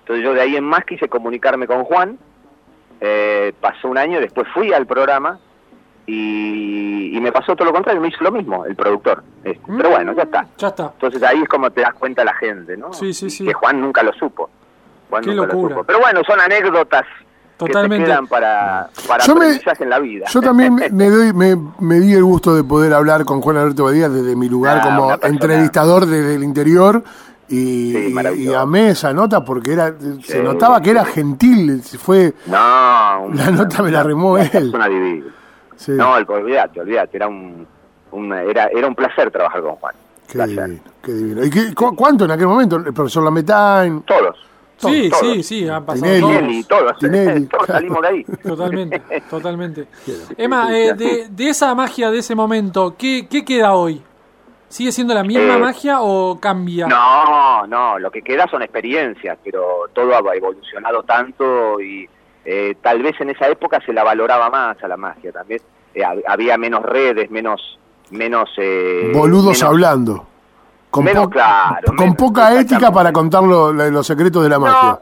Entonces 0.00 0.24
yo 0.24 0.34
de 0.34 0.40
ahí 0.40 0.56
en 0.56 0.64
más 0.64 0.84
quise 0.84 1.08
comunicarme 1.08 1.66
con 1.66 1.84
Juan, 1.84 2.18
eh, 3.00 3.52
pasó 3.60 3.88
un 3.88 3.98
año, 3.98 4.20
después 4.20 4.46
fui 4.54 4.72
al 4.72 4.86
programa 4.86 5.40
y, 6.06 7.16
y 7.16 7.20
me 7.20 7.32
pasó 7.32 7.54
todo 7.56 7.66
lo 7.66 7.72
contrario, 7.72 8.00
me 8.00 8.08
hizo 8.08 8.22
lo 8.22 8.32
mismo 8.32 8.64
el 8.66 8.74
productor. 8.76 9.22
Este, 9.42 9.60
Pero 9.76 9.90
bueno, 9.90 10.12
ya 10.14 10.22
está. 10.24 10.46
Ya 10.58 10.68
está. 10.68 10.90
Entonces 10.94 11.22
ahí 11.22 11.42
es 11.42 11.48
como 11.48 11.70
te 11.70 11.80
das 11.80 11.94
cuenta 11.94 12.24
la 12.24 12.34
gente, 12.34 12.76
¿no? 12.76 12.92
Sí, 12.92 13.12
sí, 13.14 13.30
sí. 13.30 13.44
Que 13.44 13.52
Juan 13.54 13.80
nunca 13.80 14.02
lo 14.02 14.12
supo. 14.12 14.50
Juan 15.10 15.22
Qué 15.24 15.30
nunca 15.30 15.46
lo 15.46 15.52
locura. 15.54 15.74
supo. 15.76 15.84
Pero 15.86 16.00
bueno, 16.00 16.20
son 16.26 16.40
anécdotas 16.40 17.04
Totalmente. 17.56 17.96
que 17.96 18.02
te 18.04 18.10
quedan 18.10 18.26
para, 18.26 18.88
para 19.08 19.24
Yo 19.24 19.34
me- 19.36 19.60
en 19.80 19.88
la 19.90 19.98
vida. 19.98 20.26
Yo 20.28 20.40
también 20.40 20.74
me- 20.92 21.10
doy, 21.10 21.32
me, 21.32 21.56
me 21.80 22.00
di 22.00 22.12
el 22.14 22.24
gusto 22.24 22.54
de 22.54 22.64
poder 22.64 22.92
hablar 22.92 23.24
con 23.24 23.40
Juan 23.40 23.56
Alberto 23.56 23.84
Badía 23.84 24.08
desde 24.08 24.34
mi 24.36 24.48
lugar 24.48 24.80
Ah, 24.82 24.84
como 24.84 25.06
una 25.06 25.18
entrevistador 25.22 26.06
desde 26.06 26.34
el 26.34 26.42
interior 26.44 27.02
y, 27.48 27.92
Sí, 27.92 28.14
y 28.38 28.54
amé 28.54 28.88
esa 28.90 29.12
nota 29.12 29.44
porque 29.44 29.72
era 29.74 29.94
se 30.22 30.42
notaba 30.42 30.80
que 30.80 30.90
era 30.90 31.04
gentil, 31.04 31.80
fue 31.98 32.32
No, 32.46 33.28
La 33.34 33.50
nota 33.50 33.82
me 33.82 33.90
la 33.90 34.02
remó 34.02 34.32
una 34.32 34.42
él. 34.44 34.50
persona 34.50 34.88
divina. 34.88 35.26
Sí, 35.76 35.92
No, 35.92 36.16
el- 36.16 36.26
olvídate, 36.28 36.80
olvídate, 36.80 37.16
era 37.16 37.28
un, 37.28 37.66
un- 38.12 38.32
era, 38.32 38.66
era 38.66 38.86
un 38.86 38.94
placer 38.94 39.30
trabajar 39.30 39.62
con 39.62 39.76
Juan. 39.76 39.94
qué 40.26 40.32
Placer. 40.34 40.64
divino, 40.66 40.82
qué 41.02 41.12
divino. 41.12 41.44
¿Y 41.44 41.50
qué- 41.50 41.74
cu- 41.74 41.94
cuánto 41.96 42.24
en 42.24 42.30
aquel 42.30 42.46
momento? 42.46 42.76
El 42.76 42.92
profesor 42.94 43.22
Lametain, 43.24 44.02
Todos. 44.02 44.36
Sí, 44.76 45.08
todos. 45.08 45.20
sí, 45.36 45.42
sí, 45.44 45.68
han 45.68 45.84
pasado 45.86 46.12
Tinelli. 46.12 46.20
todos. 46.20 46.38
Tinelli, 46.38 46.64
todos, 46.64 46.98
Tinelli, 46.98 47.46
todos 47.46 47.64
claro. 47.66 47.80
salimos 47.80 48.02
de 48.02 48.08
ahí. 48.08 48.24
Totalmente, 48.42 49.02
totalmente. 49.30 49.86
Emma, 50.36 50.76
eh, 50.76 50.94
de, 50.94 51.28
de 51.30 51.48
esa 51.48 51.74
magia 51.76 52.10
de 52.10 52.18
ese 52.18 52.34
momento, 52.34 52.94
¿qué, 52.98 53.26
qué 53.30 53.44
queda 53.44 53.74
hoy? 53.74 54.02
¿Sigue 54.68 54.90
siendo 54.90 55.14
la 55.14 55.22
misma 55.22 55.54
Eh, 55.54 55.58
magia 55.58 55.98
o 56.00 56.40
cambia? 56.40 56.88
No, 56.88 57.64
no, 57.68 57.98
lo 58.00 58.10
que 58.10 58.22
queda 58.22 58.48
son 58.48 58.62
experiencias, 58.62 59.38
pero 59.44 59.84
todo 59.92 60.12
ha 60.16 60.34
evolucionado 60.36 61.04
tanto 61.04 61.80
y 61.80 62.08
eh, 62.44 62.74
tal 62.82 63.02
vez 63.02 63.20
en 63.20 63.30
esa 63.30 63.48
época 63.48 63.80
se 63.84 63.92
la 63.92 64.04
valoraba 64.04 64.50
más 64.50 64.82
a 64.82 64.88
la 64.88 64.96
magia 64.96 65.32
también. 65.32 65.60
Eh, 65.94 66.00
hab- 66.02 66.22
había 66.26 66.56
menos 66.58 66.82
redes, 66.82 67.30
menos... 67.30 67.78
menos 68.10 68.50
eh, 68.58 69.10
boludos 69.14 69.46
menos- 69.58 69.62
hablando. 69.62 70.26
Con, 70.90 71.04
menos 71.04 71.24
po- 71.24 71.30
claro, 71.30 71.86
con 71.86 71.96
menos, 71.96 72.16
poca 72.16 72.54
ética 72.60 72.92
para 72.92 73.12
contar 73.12 73.42
lo- 73.42 73.72
los 73.72 74.06
secretos 74.06 74.42
de 74.44 74.48
la 74.48 74.58
magia. 74.58 75.00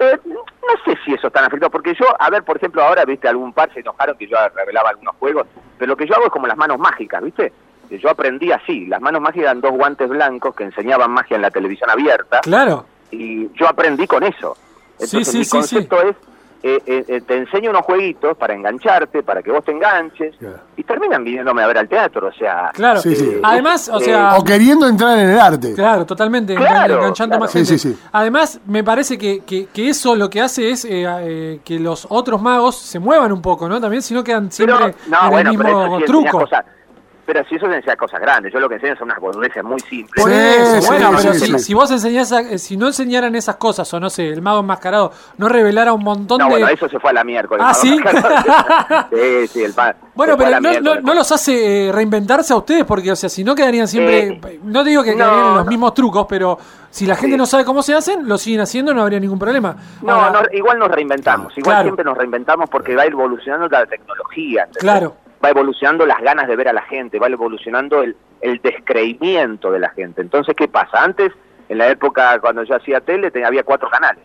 No, 0.00 0.06
eh, 0.06 0.20
no 0.26 0.74
sé 0.84 0.98
si 1.04 1.14
eso 1.14 1.28
es 1.28 1.32
tan 1.32 1.44
afectado, 1.44 1.70
porque 1.70 1.94
yo, 1.94 2.04
a 2.18 2.28
ver, 2.30 2.42
por 2.42 2.56
ejemplo, 2.56 2.82
ahora, 2.82 3.04
viste, 3.04 3.28
algún 3.28 3.52
par 3.52 3.72
se 3.72 3.80
enojaron 3.80 4.16
que 4.18 4.26
yo 4.26 4.36
revelaba 4.54 4.90
algunos 4.90 5.14
juegos, 5.16 5.46
pero 5.78 5.90
lo 5.90 5.96
que 5.96 6.06
yo 6.06 6.14
hago 6.14 6.26
es 6.26 6.30
como 6.32 6.46
las 6.46 6.56
manos 6.56 6.78
mágicas, 6.78 7.22
viste. 7.22 7.52
Que 7.88 7.98
Yo 7.98 8.08
aprendí 8.10 8.50
así, 8.50 8.86
las 8.86 9.00
manos 9.00 9.20
mágicas 9.20 9.44
eran 9.44 9.60
dos 9.60 9.72
guantes 9.72 10.08
blancos 10.08 10.54
que 10.54 10.64
enseñaban 10.64 11.10
magia 11.10 11.36
en 11.36 11.42
la 11.42 11.50
televisión 11.50 11.90
abierta, 11.90 12.40
Claro, 12.40 12.86
y 13.10 13.50
yo 13.54 13.68
aprendí 13.68 14.06
con 14.06 14.24
eso. 14.24 14.56
Sí, 14.98 15.04
Entonces 15.04 15.28
sí, 15.28 15.38
mi 15.38 15.44
sí, 15.44 15.50
concepto 15.50 16.00
es, 16.02 16.16
eh, 16.66 16.82
eh, 16.86 17.04
eh, 17.08 17.20
te 17.20 17.36
enseño 17.36 17.68
unos 17.70 17.82
jueguitos 17.82 18.36
para 18.38 18.54
engancharte, 18.54 19.22
para 19.22 19.42
que 19.42 19.50
vos 19.52 19.62
te 19.62 19.70
enganches, 19.72 20.34
Claro. 20.38 20.60
y 20.78 20.82
terminan 20.82 21.22
viniéndome 21.22 21.62
a 21.62 21.66
ver 21.66 21.76
al 21.76 21.88
teatro, 21.88 22.28
o 22.28 22.32
sea... 22.32 22.70
claro. 22.72 23.00
Sí, 23.00 23.14
sí. 23.14 23.38
Además, 23.42 23.90
o 23.90 23.98
Eh, 24.00 24.04
sea, 24.04 24.36
O 24.38 24.42
queriendo 24.44 24.88
entrar 24.88 25.18
en 25.18 25.28
el 25.28 25.38
arte. 25.38 25.74
Claro, 25.74 26.06
totalmente, 26.06 26.54
Claro, 26.54 26.94
enganchando 26.96 27.32
claro. 27.32 27.44
más 27.44 27.52
gente. 27.52 27.78
sí, 27.78 27.78
sí. 27.92 27.98
Además, 28.12 28.60
me 28.66 28.82
parece 28.82 29.18
que, 29.18 29.40
que, 29.44 29.66
que 29.66 29.90
eso 29.90 30.16
lo 30.16 30.30
que 30.30 30.40
hace 30.40 30.70
es 30.70 30.86
eh, 30.86 31.04
eh, 31.06 31.60
que 31.62 31.78
los 31.78 32.06
otros 32.08 32.40
magos 32.40 32.76
se 32.76 32.98
muevan 32.98 33.30
un 33.32 33.42
poco, 33.42 33.68
¿no? 33.68 33.78
También, 33.78 34.00
si 34.00 34.14
no 34.14 34.24
quedan 34.24 34.50
siempre 34.50 34.76
Pero, 34.78 34.94
no, 35.08 35.24
en 35.24 35.30
bueno, 35.30 35.50
el 35.50 35.56
pero 35.58 35.68
mismo 35.80 35.96
eso 35.98 36.06
truco. 36.06 36.38
cosas- 36.40 36.64
pero 37.26 37.44
si 37.48 37.56
eso 37.56 37.66
enseña 37.66 37.96
cosas 37.96 38.20
grandes, 38.20 38.52
yo 38.52 38.60
lo 38.60 38.68
que 38.68 38.74
enseño 38.76 38.96
son 38.96 39.06
unas 39.06 39.18
boludeces 39.20 39.62
muy 39.64 39.80
simples. 39.80 40.22
Por 40.22 40.30
Sí, 40.32 40.36
eso, 40.38 40.80
sí, 40.82 40.86
bueno, 40.88 41.10
sí, 41.10 41.16
pero 41.22 41.34
sí, 41.34 41.40
si, 41.46 41.52
sí. 41.52 41.58
si 41.58 41.74
vos 41.74 41.90
enseñás, 41.90 42.32
a- 42.32 42.40
eh, 42.40 42.58
si 42.58 42.76
no 42.76 42.86
enseñaran 42.86 43.34
esas 43.34 43.56
cosas, 43.56 43.92
o 43.94 44.00
no 44.00 44.10
sé, 44.10 44.28
el 44.28 44.42
mago 44.42 44.60
enmascarado 44.60 45.12
no 45.38 45.48
revelara 45.48 45.92
un 45.92 46.02
montón 46.04 46.38
No, 46.38 46.44
de... 46.46 46.50
bueno, 46.50 46.68
eso 46.68 46.88
se 46.88 46.98
fue 47.00 47.10
a 47.10 47.14
la 47.14 47.24
miércoles. 47.24 47.64
Ah. 47.68 47.74
¿sí? 47.74 47.98
sí, 49.12 49.46
sí, 49.48 49.62
el 49.62 49.72
pa- 49.72 49.94
Bueno, 50.14 50.34
se 50.36 50.44
pero 50.44 50.60
no, 50.60 50.80
no, 50.80 51.00
no 51.00 51.14
los 51.14 51.30
hace 51.32 51.88
eh, 51.88 51.92
reinventarse 51.92 52.52
a 52.52 52.56
ustedes, 52.56 52.84
porque, 52.84 53.10
o 53.12 53.16
sea, 53.16 53.28
si 53.28 53.44
no 53.44 53.54
quedarían 53.54 53.88
siempre. 53.88 54.28
Eh, 54.28 54.60
no 54.62 54.82
te 54.84 54.90
digo 54.90 55.02
que 55.02 55.14
quedarían 55.14 55.38
en 55.48 55.54
los 55.56 55.64
no. 55.64 55.70
mismos 55.70 55.94
trucos, 55.94 56.26
pero 56.28 56.58
si 56.90 57.06
la 57.06 57.16
gente 57.16 57.34
Sí. 57.34 57.38
no 57.38 57.46
sabe 57.46 57.64
cómo 57.64 57.82
se 57.82 57.94
hacen, 57.94 58.28
lo 58.28 58.38
siguen 58.38 58.60
haciendo, 58.60 58.94
no 58.94 59.02
habría 59.02 59.18
ningún 59.20 59.38
problema. 59.38 59.76
No, 60.02 60.12
Ahora, 60.12 60.42
no, 60.42 60.56
igual 60.56 60.78
nos 60.78 60.88
reinventamos, 60.90 61.52
igual 61.58 61.74
Claro. 61.74 61.82
siempre 61.84 62.04
nos 62.04 62.16
reinventamos 62.16 62.68
porque 62.70 62.94
va 62.94 63.04
evolucionando 63.04 63.66
la 63.68 63.84
tecnología. 63.86 64.62
¿entendés? 64.64 64.80
Claro. 64.82 65.16
Va 65.44 65.50
evolucionando 65.50 66.06
las 66.06 66.20
ganas 66.22 66.48
de 66.48 66.56
ver 66.56 66.68
a 66.68 66.72
la 66.72 66.82
gente, 66.82 67.18
va 67.18 67.26
evolucionando 67.26 68.02
el, 68.02 68.16
el 68.40 68.60
descreimiento 68.62 69.70
de 69.70 69.78
la 69.78 69.90
gente. 69.90 70.22
Entonces, 70.22 70.54
¿qué 70.56 70.68
pasa? 70.68 71.02
Antes, 71.02 71.32
en 71.68 71.78
la 71.78 71.88
época 71.88 72.38
cuando 72.40 72.62
yo 72.62 72.76
hacía 72.76 73.00
tele, 73.00 73.30
tenía, 73.30 73.48
había 73.48 73.62
cuatro 73.64 73.90
canales. 73.90 74.22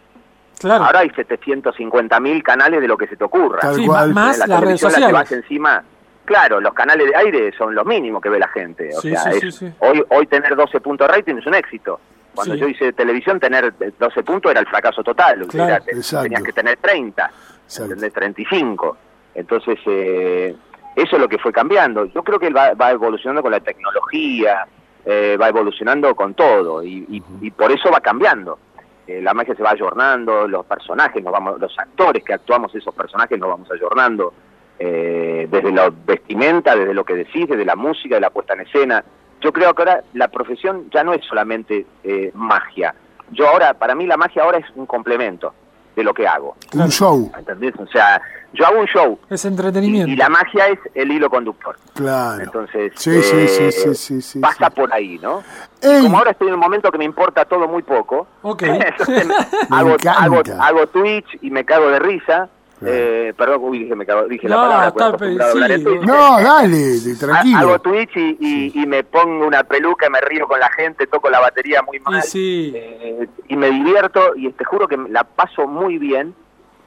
Claro. 0.59 0.85
Ahora 0.85 0.99
hay 0.99 1.09
750 1.09 2.19
mil 2.19 2.43
canales 2.43 2.81
de 2.81 2.87
lo 2.87 2.97
que 2.97 3.07
se 3.07 3.15
te 3.17 3.23
ocurra. 3.23 3.73
Sí, 3.73 3.87
más 3.87 4.07
la 4.37 4.47
las 4.47 4.61
redes 4.61 4.79
televisión 4.81 4.91
la 4.91 4.97
sociales. 4.99 5.31
encima. 5.31 5.83
Claro, 6.25 6.59
los 6.61 6.73
canales 6.73 7.07
de 7.09 7.15
aire 7.15 7.51
son 7.57 7.73
los 7.73 7.85
mínimos 7.85 8.21
que 8.21 8.29
ve 8.29 8.39
la 8.39 8.47
gente. 8.49 8.89
O 8.95 9.01
Sí, 9.01 9.09
sea, 9.09 9.23
sí, 9.23 9.29
es- 9.29 9.39
sí, 9.39 9.51
sí. 9.51 9.73
Hoy, 9.79 10.03
hoy 10.09 10.27
tener 10.27 10.55
12 10.55 10.79
puntos 10.79 11.07
de 11.07 11.13
rating 11.15 11.35
es 11.35 11.45
un 11.47 11.55
éxito. 11.55 11.99
Cuando 12.35 12.53
Sí. 12.53 12.59
yo 12.59 12.67
hice 12.67 12.93
televisión, 12.93 13.39
tener 13.39 13.73
12 13.97 14.21
puntos 14.23 14.51
era 14.51 14.59
el 14.59 14.67
fracaso 14.67 15.01
total. 15.03 15.41
O 15.43 15.51
sea, 15.51 15.79
Claro. 15.79 16.23
tenías 16.23 16.43
que 16.43 16.53
tener 16.53 16.77
30, 16.77 17.31
Exacto. 17.65 17.85
¿entendés? 17.93 18.13
35. 18.13 18.97
Entonces, 19.33 19.79
eh, 19.87 20.55
eso 20.95 21.15
es 21.15 21.21
lo 21.21 21.27
que 21.29 21.37
fue 21.37 21.51
cambiando. 21.51 22.05
Yo 22.05 22.23
creo 22.23 22.39
que 22.39 22.49
va, 22.49 22.73
va 22.73 22.91
evolucionando 22.91 23.41
con 23.41 23.51
la 23.51 23.59
tecnología, 23.59 24.65
eh, 25.05 25.37
va 25.41 25.49
evolucionando 25.49 26.13
con 26.15 26.33
todo, 26.33 26.83
y, 26.83 27.05
y- 27.09 27.23
y 27.41 27.51
por 27.51 27.71
eso 27.71 27.89
va 27.91 27.99
cambiando. 28.01 28.59
Eh, 29.07 29.21
la 29.21 29.33
magia 29.33 29.55
se 29.55 29.63
va 29.63 29.71
ayornando, 29.71 30.47
los 30.47 30.65
personajes, 30.65 31.23
nos 31.23 31.33
vamos, 31.33 31.59
los 31.59 31.77
actores 31.79 32.23
que 32.23 32.33
actuamos 32.33 32.73
esos 32.75 32.93
personajes 32.93 33.39
nos 33.39 33.49
vamos 33.49 33.71
ayornando, 33.71 34.33
eh, 34.77 35.47
desde 35.49 35.71
la 35.71 35.89
vestimenta, 35.89 36.75
desde 36.75 36.93
lo 36.93 37.03
que 37.03 37.15
decís, 37.15 37.47
desde 37.47 37.65
la 37.65 37.75
música, 37.75 38.15
de 38.15 38.21
la 38.21 38.29
puesta 38.29 38.53
en 38.53 38.61
escena. 38.61 39.03
Yo 39.41 39.51
creo 39.51 39.73
que 39.73 39.81
ahora 39.81 40.03
la 40.13 40.27
profesión 40.27 40.89
ya 40.91 41.03
no 41.03 41.13
es 41.13 41.23
solamente 41.25 41.85
eh, 42.03 42.31
magia. 42.33 42.93
Yo 43.31 43.47
ahora, 43.47 43.73
para 43.73 43.95
mí 43.95 44.05
la 44.05 44.17
magia 44.17 44.43
ahora 44.43 44.57
es 44.59 44.65
un 44.75 44.85
complemento 44.85 45.53
de 45.95 46.03
lo 46.03 46.13
que 46.13 46.27
hago. 46.27 46.55
Un 46.73 46.89
show, 46.89 47.31
¿Entendés? 47.37 47.73
O 47.77 47.87
sea, 47.87 48.21
yo 48.53 48.65
hago 48.65 48.79
un 48.79 48.85
show 48.87 49.19
Es 49.29 49.43
y, 49.45 49.47
entretenimiento. 49.47 50.09
y 50.11 50.15
la 50.15 50.29
magia 50.29 50.67
es 50.67 50.79
el 50.95 51.11
hilo 51.11 51.29
conductor. 51.29 51.75
claro. 51.93 52.41
Entonces, 52.43 52.93
Sí, 52.95 53.21
sí, 53.21 53.47
sí, 53.47 53.63
eh, 53.63 53.71
sí, 53.71 53.95
sí, 53.95 54.21
sí, 54.21 54.39
pasa 54.39 54.67
sí. 54.69 54.75
por 54.75 54.91
ahí, 54.93 55.19
¿no? 55.21 55.43
Ey. 55.81 56.01
Como 56.03 56.17
ahora 56.17 56.31
estoy 56.31 56.47
en 56.47 56.53
un 56.55 56.59
momento 56.59 56.91
que 56.91 56.97
me 56.97 57.05
importa 57.05 57.45
todo 57.45 57.67
muy 57.67 57.83
poco, 57.83 58.27
Ok. 58.41 58.63
entonces 58.63 59.27
Me 59.69 59.77
hago, 59.77 59.95
hago, 60.17 60.41
hago 60.59 60.87
Twitch 60.87 61.37
y 61.41 61.51
me 61.51 61.63
cago 61.65 61.89
de 61.89 61.99
risa. 61.99 62.49
Eh, 62.85 63.33
perdón, 63.37 63.57
uy, 63.61 63.79
dije, 63.79 63.95
me 63.95 64.05
cago, 64.05 64.27
dije 64.27 64.47
la 64.47 64.55
No, 64.55 64.61
palabra, 64.61 65.17
pues, 65.17 65.37
sí. 65.51 65.95
No, 66.05 66.41
dale, 66.41 66.77
Ha- 67.13 67.19
tranquilo. 67.19 67.57
Hago 67.57 67.79
Twitch 67.79 68.15
y, 68.15 68.37
y- 68.39 68.71
y 68.81 68.85
me 68.85 69.03
pongo 69.03 69.45
una 69.47 69.63
peluca, 69.63 70.09
me 70.09 70.21
río 70.21 70.47
con 70.47 70.59
la 70.59 70.69
gente, 70.71 71.05
toco 71.07 71.29
la 71.29 71.39
batería 71.41 71.81
muy 71.81 71.99
mal. 71.99 72.19
Y 72.19 72.21
sí. 72.21 72.71
eh, 72.75 73.27
y 73.49 73.55
me 73.57 73.69
divierto 73.69 74.33
y 74.35 74.49
te 74.53 74.63
juro 74.63 74.87
que 74.87 74.97
la 75.09 75.23
paso 75.25 75.67
muy 75.67 75.97
bien. 75.97 76.33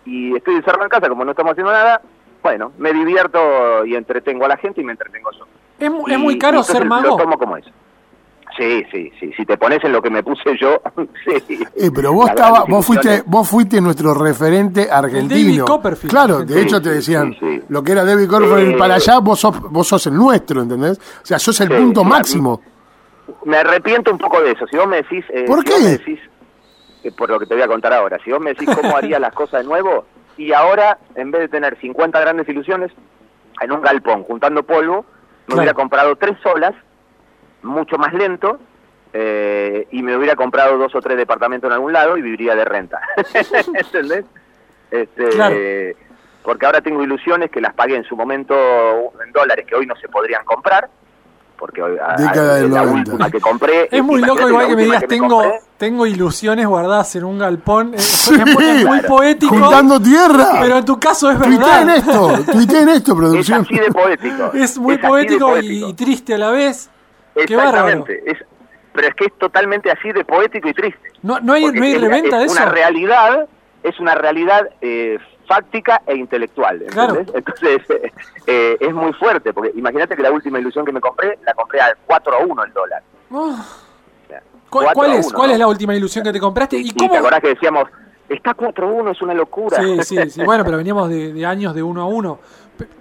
Y 0.07 0.35
estoy 0.37 0.55
encerrado 0.57 0.85
en 0.85 0.89
casa, 0.89 1.09
como 1.09 1.25
no 1.25 1.33
estamos 1.33 1.53
haciendo 1.53 1.73
nada. 1.73 2.01
Bueno, 2.43 2.73
me 2.79 2.93
divierto 2.93 3.85
y 3.85 3.95
entretengo 3.95 4.47
a 4.47 4.49
la 4.49 4.57
gente 4.57 4.81
y 4.81 4.85
me 4.85 4.93
entretengo 4.93 5.31
yo. 5.33 5.45
¿Es, 5.79 5.93
Y- 6.09 6.13
es 6.13 6.19
muy 6.19 6.39
caro 6.39 6.63
ser 6.63 6.81
Lo 6.85 6.87
mago? 6.89 7.17
tomo 7.17 7.39
como 7.39 7.57
es. 7.57 7.67
Sí, 8.57 8.85
sí, 8.93 9.11
sí. 9.19 9.33
Si 9.37 9.47
te 9.47 9.57
pones 9.57 9.83
en 9.83 9.93
lo 9.93 10.03
que 10.03 10.11
me 10.11 10.23
puse 10.23 10.57
yo, 10.61 10.81
sí. 11.47 11.59
Eh, 11.77 11.91
pero 11.95 12.13
vos 12.13 12.29
estaba, 12.29 12.65
vos 12.69 12.85
fuiste, 12.85 13.23
vos 13.27 13.49
fuiste 13.49 13.81
nuestro 13.81 14.13
referente 14.15 14.91
argentino. 14.91 15.29
David 15.41 15.61
Copperfield. 15.63 16.11
Claro, 16.11 16.39
de 16.45 16.55
Sí, 16.55 16.61
hecho 16.61 16.83
te 16.83 16.91
decían, 16.91 17.33
sí, 17.33 17.39
sí. 17.41 17.63
lo 17.69 17.83
que 17.83 17.93
era 17.93 18.05
David 18.05 18.29
Copperfield 18.29 18.75
Eh, 18.75 18.79
para 18.79 18.95
allá, 18.97 19.19
vos 19.21 19.41
sos, 19.41 19.59
vos 19.71 19.87
sos 19.89 20.07
el 20.07 20.15
nuestro, 20.15 20.61
¿entendés? 20.63 20.99
O 20.99 21.25
sea, 21.27 21.39
sos 21.39 21.59
el 21.63 21.69
Sí, 21.69 21.75
punto 21.75 22.05
máximo. 22.05 22.61
Me 23.45 23.57
arrepiento 23.57 24.11
un 24.13 24.19
poco 24.19 24.41
de 24.43 24.51
eso. 24.53 24.67
Si 24.67 24.77
vos 24.77 24.87
me 24.87 24.97
decís... 24.97 25.25
eh, 25.31 25.45
¿Por 25.47 25.61
si 25.61 25.65
qué? 25.65 25.73
vos 25.73 25.83
me 25.83 25.91
decís, 25.91 26.21
eh, 27.05 27.13
por 27.17 27.31
lo 27.31 27.39
que 27.39 27.47
te 27.47 27.55
voy 27.55 27.63
a 27.63 27.69
contar 27.69 27.93
ahora, 27.95 28.19
si 28.25 28.31
vos 28.33 28.41
me 28.41 28.51
decís 28.51 28.69
cómo 28.75 28.97
haría 28.97 29.19
las 29.19 29.33
cosas 29.33 29.63
de 29.63 29.67
nuevo, 29.69 30.05
y 30.37 30.53
ahora, 30.53 30.99
en 31.15 31.31
vez 31.31 31.43
de 31.43 31.49
tener 31.49 31.79
50 31.81 32.21
grandes 32.21 32.49
ilusiones, 32.49 32.91
en 33.61 33.73
un 33.73 33.81
galpón, 33.81 34.25
juntando 34.25 34.63
polvo, 34.63 35.05
me 35.05 35.47
Claro. 35.47 35.61
hubiera 35.63 35.75
comprado 35.75 36.17
tres 36.17 36.37
solas, 36.43 36.75
mucho 37.62 37.97
más 37.99 38.12
lento, 38.14 38.59
eh, 39.12 39.87
y 39.90 40.02
me 40.02 40.16
hubiera 40.16 40.35
comprado 40.37 40.78
dos 40.78 40.95
o 40.95 41.00
tres 41.00 41.16
departamentos 41.16 41.69
en 41.69 41.75
algún 41.75 41.92
lado 41.92 42.16
y 42.16 42.23
viviría 42.23 42.54
de 42.54 42.64
renta. 42.64 43.00
¿Entendés? 43.75 44.25
Este, 44.90 45.28
Claro. 45.31 45.57
Porque 46.42 46.66
ahora 46.66 46.81
tengo 46.81 47.02
ilusiones 47.04 47.50
que 47.52 47.61
las 47.61 47.73
pagué 47.73 47.95
en 47.97 48.02
su 48.04 48.16
momento 48.16 48.54
en 49.25 49.31
dólares 49.33 49.64
que 49.66 49.76
hoy 49.76 49.87
no 49.87 49.95
se 49.97 50.09
podrían 50.09 50.45
comprar. 50.45 50.88
Porque 51.57 51.81
hoy, 51.81 51.97
a- 52.04 52.16
del 52.16 52.73
la 52.73 52.83
90. 52.85 53.12
última 53.12 53.31
que 53.31 53.40
compré. 53.40 53.88
Es 53.92 54.02
muy 54.02 54.21
loco 54.21 54.49
igual 54.49 54.66
que 54.66 54.75
me 54.75 54.83
digas, 54.83 55.04
tengo, 55.07 55.40
tengo 55.78 56.04
ilusiones 56.07 56.66
guardadas 56.66 57.14
en 57.14 57.23
un 57.23 57.38
galpón. 57.38 57.95
Es, 57.95 58.02
Sí. 58.02 58.35
es 58.35 58.45
muy- 58.54 58.64
es 58.64 58.85
Claro. 58.85 59.09
poético. 59.09 59.54
Juntando 59.57 60.00
tierra. 60.00 60.47
Pero 60.61 60.78
en 60.78 60.85
tu 60.85 60.99
caso 60.99 61.31
es 61.31 61.38
verdad. 61.38 61.88
esto, 61.97 62.38
tuiteen 62.50 62.88
esto, 62.88 63.12
Es 63.12 63.16
producción. 63.19 63.61
así 63.61 63.78
de 63.78 63.92
poético. 63.92 64.50
Es 64.54 64.78
muy 64.78 64.97
de 64.97 65.07
poético, 65.07 65.59
y 65.61 65.95
triste 65.95 66.35
a 66.35 66.38
la 66.38 66.50
vez. 66.50 66.90
Exactamente. 67.35 68.23
Es, 68.27 68.39
pero 68.93 69.09
es 69.09 69.15
que 69.15 69.25
es 69.27 69.39
totalmente 69.39 69.91
así 69.91 70.12
de 70.12 70.25
poético 70.25 70.69
y 70.69 70.75
triste. 70.75 71.11
No, 71.23 71.41
no 71.41 71.55
hay, 71.55 71.67
no 71.67 71.85
hay 71.85 71.95
es, 71.95 72.01
reventa 72.01 72.39
de 72.39 72.45
es 72.45 72.53
eso. 72.53 72.62
Una 72.62 72.73
realidad, 72.73 73.49
es 73.83 73.99
una 74.01 74.15
realidad 74.15 74.69
eh, 74.81 75.19
fáctica 75.47 76.03
e 76.07 76.17
intelectual. 76.17 76.85
Claro. 76.91 77.25
Entonces 77.35 77.83
eh, 78.47 78.77
es 78.79 78.95
muy 78.95 79.12
fuerte, 79.15 79.53
porque 79.53 79.73
imagínate 79.75 80.17
que 80.17 80.23
la 80.23 80.31
última 80.31 80.59
ilusión 80.59 80.85
que 80.85 80.93
me 80.93 81.01
compré 81.01 81.39
la 81.45 81.55
compré 81.55 81.81
a 81.81 81.97
4 82.07 82.35
a 82.35 82.39
1 82.39 82.65
el 82.65 82.73
dólar. 82.73 83.03
Oh. 83.31 83.57
¿Cuál, 84.69 84.89
cuál 84.95 85.12
es, 85.12 85.27
1, 85.27 85.37
¿Cuál 85.37 85.51
es 85.51 85.59
la 85.59 85.69
última 85.69 85.95
ilusión 85.95 86.25
que 86.25 86.33
te 86.33 86.41
compraste? 86.41 86.79
¿Y, 86.79 86.93
cómo? 86.93 87.05
¿Y 87.05 87.11
te 87.11 87.19
acordás 87.19 87.41
que 87.41 87.49
decíamos, 87.49 87.89
está 88.27 88.55
4 88.55 88.89
a 88.89 88.91
1, 88.91 89.11
es 89.11 89.21
una 89.21 89.35
locura? 89.35 89.77
Sí, 89.83 90.03
sí, 90.03 90.31
sí. 90.31 90.45
bueno, 90.45 90.65
pero 90.65 90.79
veníamos 90.79 91.11
de, 91.11 91.33
de 91.33 91.45
años 91.45 91.75
de 91.75 91.83
1 91.83 92.01
a 92.01 92.07
1. 92.07 92.39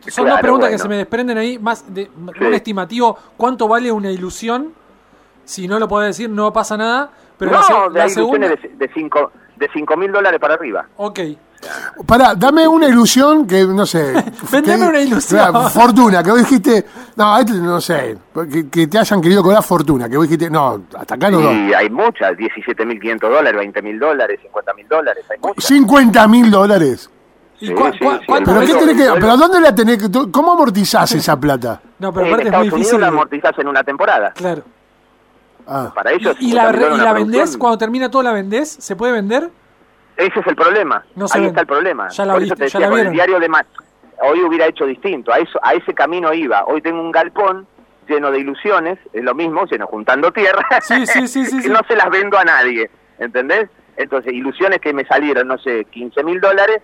Son 0.08 0.24
Claro, 0.26 0.30
dos 0.32 0.40
preguntas 0.42 0.70
que 0.70 0.78
se 0.78 0.88
me 0.88 0.98
desprenden 0.98 1.38
ahí, 1.38 1.60
más 1.60 1.94
de 1.94 2.06
Sí. 2.06 2.44
un 2.46 2.54
estimativo. 2.54 3.18
¿Cuánto 3.38 3.68
vale 3.68 3.92
una 3.92 4.12
ilusión? 4.12 4.74
Si 5.46 5.68
no 5.68 5.80
lo 5.80 5.88
podés 5.88 6.10
decir, 6.18 6.30
no 6.30 6.52
pasa 6.54 6.78
nada. 6.78 7.10
Pero 7.38 7.52
no, 7.52 7.58
la, 7.58 7.64
se- 7.64 7.74
de 7.94 8.00
la 8.00 8.10
segunda. 8.10 8.48
de 8.50 8.90
5 8.94 9.32
de 9.58 9.70
cinco 9.74 9.96
mil 9.96 10.12
dólares 10.12 10.40
para 10.40 10.56
arriba. 10.56 10.88
Ok. 10.98 11.20
Pará, 12.08 12.34
dame 12.34 12.68
una 12.68 12.88
ilusión 12.88 13.46
que, 13.46 13.64
no 13.66 13.86
sé. 13.86 14.14
Vendeme 14.52 14.88
una 14.88 15.00
ilusión. 15.00 15.52
Claro, 15.52 15.70
fortuna, 15.70 16.24
que 16.24 16.32
vos 16.32 16.40
dijiste, 16.40 16.84
no, 17.16 17.38
este, 17.38 17.54
no 17.54 17.80
sé, 17.80 18.18
que, 18.52 18.68
que 18.70 18.88
te 18.88 18.98
hayan 18.98 19.22
querido 19.22 19.44
cobrar 19.44 19.62
fortuna, 19.62 20.10
que 20.10 20.18
vos 20.18 20.28
dijiste, 20.28 20.50
no, 20.50 20.82
hasta 20.98 21.14
acá 21.14 21.30
no 21.30 21.40
doy. 21.42 21.70
Y 21.70 21.74
hay 21.76 21.92
muchas, 21.92 22.32
17.500 22.36 23.20
dólares, 23.20 23.62
20.000 23.62 24.00
dólares, 24.00 24.40
50.000 24.52 24.88
dólares, 24.88 25.26
hay 25.30 25.38
muchas. 25.40 25.64
50 25.66 26.28
mil 26.28 26.50
dólares. 26.50 27.10
¿Y 27.62 27.68
Sí, 27.68 27.74
cua- 27.74 27.92
sí, 27.94 28.00
cua- 28.00 28.20
sí, 28.20 28.26
cuánto 28.26 28.52
¿Pero, 28.52 28.62
qué 28.62 28.68
Pero 28.68 28.80
tenés 28.80 28.96
que, 28.98 29.04
eso- 29.04 29.14
¿Pero 29.16 29.38
dónde 29.38 29.60
la 29.62 29.76
tenés? 29.76 29.98
que- 30.00 30.32
¿Cómo 30.32 30.52
amortizás 30.54 31.12
esa 31.14 31.40
plata? 31.40 31.82
No, 32.00 32.12
pero 32.12 32.26
en 32.26 32.34
aparte 32.34 32.50
es 32.50 32.54
muy 32.56 32.66
Estados 32.66 32.74
Unidos 32.74 32.76
difícil. 32.80 33.02
la 33.02 33.08
amortizás 33.08 33.60
en 33.60 33.68
una 33.68 33.84
temporada. 33.84 34.32
Claro. 34.32 34.64
Ah, 35.68 35.92
Para 35.94 36.12
ellos, 36.12 36.36
¿Y, 36.40 36.50
y 36.50 36.54
la, 36.54 36.64
50.000 36.64 36.72
re- 36.72 36.80
dólares 36.80 36.98
y 36.98 37.02
una 37.02 37.04
la 37.06 37.14
vendés? 37.14 37.58
Cuando 37.58 37.78
termina 37.78 38.10
todo, 38.10 38.24
¿la 38.24 38.34
vendés? 38.34 38.70
¿Se 38.80 38.96
puede 38.96 39.14
vender? 39.14 39.50
Ese 40.18 40.40
es 40.40 40.48
el 40.48 40.56
problema. 40.56 41.04
No 41.16 41.26
Ahí 41.26 41.30
vende. 41.36 41.48
está 41.50 41.62
el 41.62 41.68
problema. 41.68 42.08
Ya 42.10 42.26
la 42.26 42.34
Por 42.34 42.42
eso 42.44 42.54
viste, 42.56 42.66
te 42.66 42.70
ya 42.72 42.80
decía, 42.80 42.80
la 42.80 42.88
con 42.90 42.94
el 43.00 43.02
vieron. 43.12 43.14
diario 43.14 43.40
de 43.40 43.50
Ma- 43.50 43.66
Hoy 44.24 44.42
hubiera 44.44 44.66
hecho 44.68 44.86
distinto. 44.86 45.32
A, 45.34 45.38
eso, 45.40 45.60
a 45.64 45.74
ese 45.74 45.94
camino 45.96 46.32
iba. 46.34 46.64
Hoy 46.66 46.82
tengo 46.82 47.02
un 47.02 47.12
galpón 47.12 47.66
lleno 48.08 48.30
de 48.32 48.40
ilusiones, 48.40 49.00
es 49.14 49.24
lo 49.24 49.34
mismo, 49.34 49.66
lleno 49.66 49.88
juntando 49.88 50.32
tierra. 50.32 50.64
Sí, 50.82 51.06
sí, 51.08 51.28
sí, 51.28 51.46
sí. 51.46 51.70
no 51.70 51.80
se 51.88 51.96
las 51.96 52.10
vendo 52.10 52.38
a 52.38 52.44
nadie. 52.44 52.90
¿Entendés? 53.20 53.70
Entonces, 53.98 54.34
ilusiones 54.34 54.80
que 54.82 54.94
me 54.94 55.06
salieron, 55.06 55.48
no 55.48 55.58
sé, 55.60 55.86
15 55.86 56.24
mil 56.24 56.40
dólares, 56.42 56.82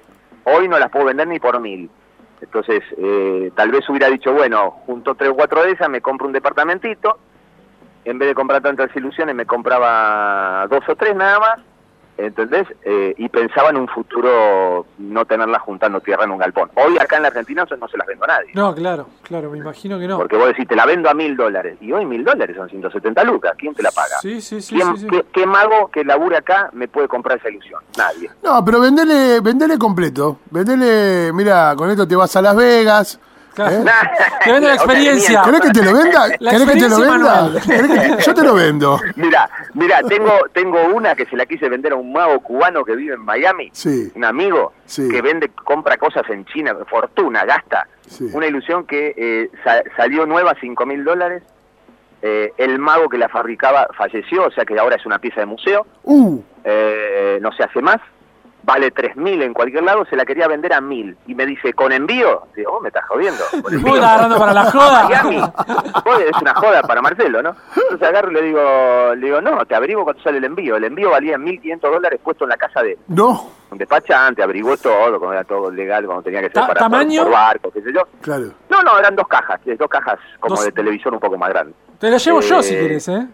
hoy 0.48 0.68
no 0.68 0.80
las 0.80 0.90
puedo 0.90 1.06
vender 1.06 1.28
ni 1.28 1.40
por 1.40 1.60
mil. 1.60 1.90
Entonces, 2.42 2.84
eh, 2.98 3.52
tal 3.56 3.72
vez 3.72 3.88
hubiera 3.90 4.08
dicho, 4.10 4.32
bueno, 4.32 4.72
junto 4.86 5.16
tres 5.16 5.32
o 5.32 5.36
cuatro 5.36 5.64
de 5.64 5.72
esas, 5.72 5.90
me 5.90 6.02
compro 6.02 6.28
un 6.28 6.34
departamentito, 6.34 7.18
en 8.06 8.20
vez 8.20 8.30
de 8.30 8.36
comprar 8.36 8.62
tantas 8.62 8.96
ilusiones 8.96 9.36
me 9.36 9.46
compraba 9.46 10.68
dos 10.68 10.88
o 10.88 10.96
tres 10.96 11.16
nada 11.16 11.40
más, 11.40 11.60
¿entendés? 12.18 12.68
Eh, 12.84 13.14
y 13.18 13.30
pensaba 13.30 13.70
en 13.70 13.78
un 13.78 13.88
futuro 13.88 14.86
no 14.98 15.26
tenerlas 15.26 15.62
juntando 15.62 16.00
tierra 16.02 16.24
en 16.26 16.32
un 16.32 16.38
galpón. 16.38 16.70
Hoy 16.76 16.98
acá 16.98 17.18
en 17.18 17.22
la 17.24 17.28
Argentina 17.30 17.64
eso 17.64 17.78
no 17.78 17.88
se 17.88 17.98
las 17.98 18.08
vendo 18.08 18.26
a 18.26 18.28
nadie. 18.28 18.50
No, 18.54 18.74
claro, 18.76 19.08
claro, 19.24 19.50
me 19.52 19.58
imagino 19.60 20.00
que 20.00 20.08
no. 20.08 20.18
Porque 20.18 20.36
vos 20.36 20.48
decís, 20.48 20.68
te 20.68 20.76
la 20.76 20.86
vendo 20.86 21.10
a 21.10 21.14
mil 21.14 21.36
dólares. 21.38 21.78
Y 21.82 21.92
hoy 21.92 22.06
mil 22.06 22.24
dólares 22.24 22.56
son 22.56 22.70
170 22.70 23.24
lucas. 23.24 23.54
¿Quién 23.58 23.74
te 23.74 23.84
la 23.84 23.92
paga? 23.92 24.18
Sí, 24.22 24.42
sí, 24.42 24.62
sí, 24.62 24.76
¿Quién- 24.76 24.96
sí, 24.96 25.02
sí. 25.04 25.08
Qué, 25.08 25.26
qué 25.32 25.46
mago 25.46 25.90
que 25.92 26.04
labure 26.04 26.38
acá 26.38 26.70
me 26.74 26.88
puede 26.88 27.08
comprar 27.08 27.38
esa 27.38 27.50
ilusión? 27.50 27.82
Nadie. 27.98 28.30
No, 28.44 28.64
pero 28.66 28.80
vendele, 28.80 29.40
vendele 29.42 29.78
completo. 29.78 30.40
Vendele, 30.50 31.32
mira, 31.34 31.74
con 31.76 31.90
esto 31.90 32.08
te 32.08 32.16
vas 32.16 32.36
a 32.36 32.42
Las 32.42 32.56
Vegas. 32.56 33.20
Claro. 33.58 33.76
¿eh? 33.78 33.86
Te 34.44 34.52
vende 34.52 34.68
la 34.68 34.76
experiencia. 34.76 35.42
¿Querés 35.44 35.62
que 35.62 35.70
te 35.72 35.84
lo 35.84 35.94
venda? 35.94 36.30
¿Querés 36.38 36.66
que 36.66 36.80
te 36.80 36.90
lo 36.90 37.00
venda? 37.00 37.10
manual. 37.18 37.62
¿Querés 37.66 37.88
que 37.88 38.16
te- 38.16 38.22
Yo 38.24 38.34
te 38.36 38.44
lo 38.44 38.54
vendo. 38.54 39.00
Mira, 39.16 39.50
mira, 39.74 40.00
tengo 40.08 40.32
tengo 40.54 40.80
una 40.94 41.16
que 41.16 41.26
se 41.26 41.36
la 41.36 41.46
quise 41.48 41.68
vender 41.68 41.94
a 41.94 41.96
un 41.96 42.14
mago 42.14 42.40
cubano 42.42 42.86
que 42.86 42.96
vive 42.96 43.16
en 43.16 43.22
Miami, 43.26 43.70
Sí. 43.74 44.12
un 44.16 44.24
amigo 44.26 44.74
Sí. 44.86 45.10
que 45.10 45.22
vende, 45.24 45.50
compra 45.50 45.98
cosas 45.98 46.24
en 46.30 46.46
China, 46.46 46.76
fortuna, 46.88 47.46
gasta. 47.46 47.88
Sí. 48.08 48.30
Una 48.32 48.46
ilusión 48.46 48.86
que 48.86 49.14
eh, 49.18 49.50
sa- 49.64 49.82
salió 49.98 50.26
nueva, 50.28 50.54
cinco 50.62 50.86
mil 50.86 51.04
dólares. 51.04 51.42
Eh, 52.22 52.52
el 52.58 52.80
mago 52.80 53.10
que 53.10 53.18
la 53.18 53.30
fabricaba 53.30 53.88
falleció, 53.98 54.46
o 54.46 54.52
sea 54.52 54.66
que 54.66 54.78
ahora 54.80 54.96
es 54.96 55.06
una 55.06 55.20
pieza 55.20 55.40
de 55.42 55.46
museo. 55.48 55.86
Uh, 56.04 56.40
Eh, 56.70 57.40
no 57.42 57.52
se 57.54 57.64
hace 57.64 57.82
más. 57.82 57.98
Vale 58.68 58.94
3.000 58.94 59.44
en 59.44 59.54
cualquier 59.54 59.82
lado, 59.84 60.04
se 60.10 60.18
la 60.18 60.26
quería 60.26 60.46
vender 60.48 60.74
a 60.74 60.82
1.000. 60.82 61.16
Y 61.28 61.34
me 61.36 61.46
dice, 61.46 61.72
¿con 61.74 61.94
envío? 61.94 62.44
Digo, 62.54 62.74
vos 62.74 62.82
me 62.82 62.90
estás 62.90 63.06
jodiendo. 63.08 63.42
Estás 63.54 63.86
agarrando 63.86 64.38
para 64.38 64.54
la 64.54 64.62
A 64.64 64.72
joda. 64.72 65.04
Miami. 65.06 65.38
Es 66.28 66.42
una 66.42 66.54
joda 66.54 66.82
para 66.84 67.02
Marcelo, 67.02 67.42
¿no? 67.42 67.56
Entonces 67.76 68.08
agarro 68.08 68.30
y 68.32 68.34
le 68.34 68.42
digo, 68.42 69.16
le 69.16 69.26
digo, 69.26 69.40
no, 69.42 69.66
te 69.66 69.74
averiguo 69.74 70.04
cuánto 70.04 70.22
sale 70.22 70.40
el 70.40 70.44
envío. 70.44 70.76
El 70.76 70.84
envío 70.84 71.10
valía 71.12 71.38
1.500 71.38 71.80
dólares 71.80 72.20
puesto 72.22 72.44
en 72.44 72.50
la 72.50 72.58
casa 72.58 72.84
de 72.84 72.98
No, 73.08 73.50
un 73.72 73.78
despachante, 73.78 74.44
averiguó 74.44 74.76
todo, 74.76 75.18
como 75.18 75.32
era 75.32 75.46
todo 75.46 75.72
legal, 75.72 76.06
como 76.06 76.22
tenía 76.22 76.42
que 76.42 76.48
ser 76.50 76.68
para 76.68 76.74
¿tamaño? 76.82 77.24
por 77.24 77.32
barco, 77.32 77.72
qué 77.72 77.82
sé 77.82 77.94
yo. 77.94 78.02
claro. 78.22 78.48
No, 78.70 78.82
no, 78.84 79.00
eran 79.00 79.16
dos 79.16 79.28
cajas, 79.30 79.62
dos 79.66 79.88
cajas 79.90 80.20
como 80.42 80.56
Dos- 80.58 80.66
de 80.66 80.72
televisión 80.74 81.14
un 81.14 81.20
poco 81.22 81.38
más 81.38 81.50
grandes. 81.50 81.74
Te 82.00 82.12
lo 82.12 82.18
llevo 82.18 82.42
yo 82.42 82.62
si 82.62 82.76
Eh, 82.76 82.80
querés, 82.80 83.08
¿eh? 83.08 83.28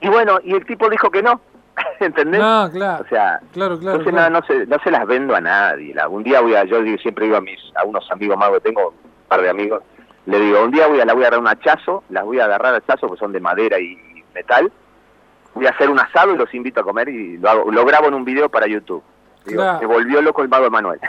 Y 0.00 0.08
bueno, 0.08 0.38
y 0.42 0.52
el 0.54 0.66
tipo 0.66 0.88
dijo 0.90 1.10
que 1.10 1.22
no, 1.22 1.40
¿entendés? 2.00 2.40
No, 2.40 2.70
claro. 2.72 3.04
O 3.04 3.08
sea, 3.08 3.40
Claro, 3.52 3.78
claro. 3.78 3.98
entonces 3.98 4.12
claro. 4.12 4.30
No, 4.30 4.40
no, 4.40 4.46
se, 4.46 4.66
no 4.66 4.76
se 4.82 4.90
las 4.90 5.06
vendo 5.06 5.34
a 5.34 5.40
nadie. 5.40 5.94
La- 5.94 6.08
un 6.08 6.22
día 6.22 6.40
voy 6.40 6.54
a, 6.54 6.64
yo 6.64 6.82
digo, 6.82 6.98
siempre 6.98 7.24
digo 7.26 7.36
a 7.36 7.40
mis, 7.40 7.58
a 7.74 7.84
unos 7.84 8.10
amigos 8.10 8.36
más 8.36 8.50
que 8.50 8.60
tengo, 8.60 8.88
un 8.88 9.28
par 9.28 9.40
de 9.42 9.50
amigos, 9.50 9.82
le 10.26 10.38
digo, 10.40 10.62
un 10.62 10.70
día 10.70 10.86
voy 10.86 11.00
a, 11.00 11.04
la 11.04 11.14
voy 11.14 11.24
a 11.24 11.30
dar 11.30 11.38
un 11.40 11.48
hachazo, 11.48 12.04
las 12.10 12.24
voy 12.24 12.38
a 12.40 12.44
agarrar 12.44 12.74
a 12.74 12.78
hachazo, 12.78 13.06
porque 13.08 13.20
son 13.20 13.32
de 13.32 13.40
madera 13.40 13.78
y 13.78 13.96
metal, 14.34 14.70
voy 15.54 15.66
a 15.66 15.70
hacer 15.70 15.88
un 15.90 15.98
asado 15.98 16.34
y 16.34 16.36
los 16.38 16.52
invito 16.54 16.80
a 16.80 16.84
comer 16.84 17.08
y 17.08 17.38
lo, 17.38 17.48
hago, 17.50 17.70
lo 17.72 17.84
grabo 17.84 18.08
en 18.08 18.14
un 18.14 18.24
video 18.24 18.48
para 18.48 18.66
YouTube. 18.66 19.02
Digo, 19.48 19.62
Claro. 19.62 19.78
Se 19.80 19.86
volvió 19.86 20.22
loco 20.22 20.42
el 20.42 20.48
mago 20.48 20.64
de 20.64 20.70
Manuel. 20.70 21.00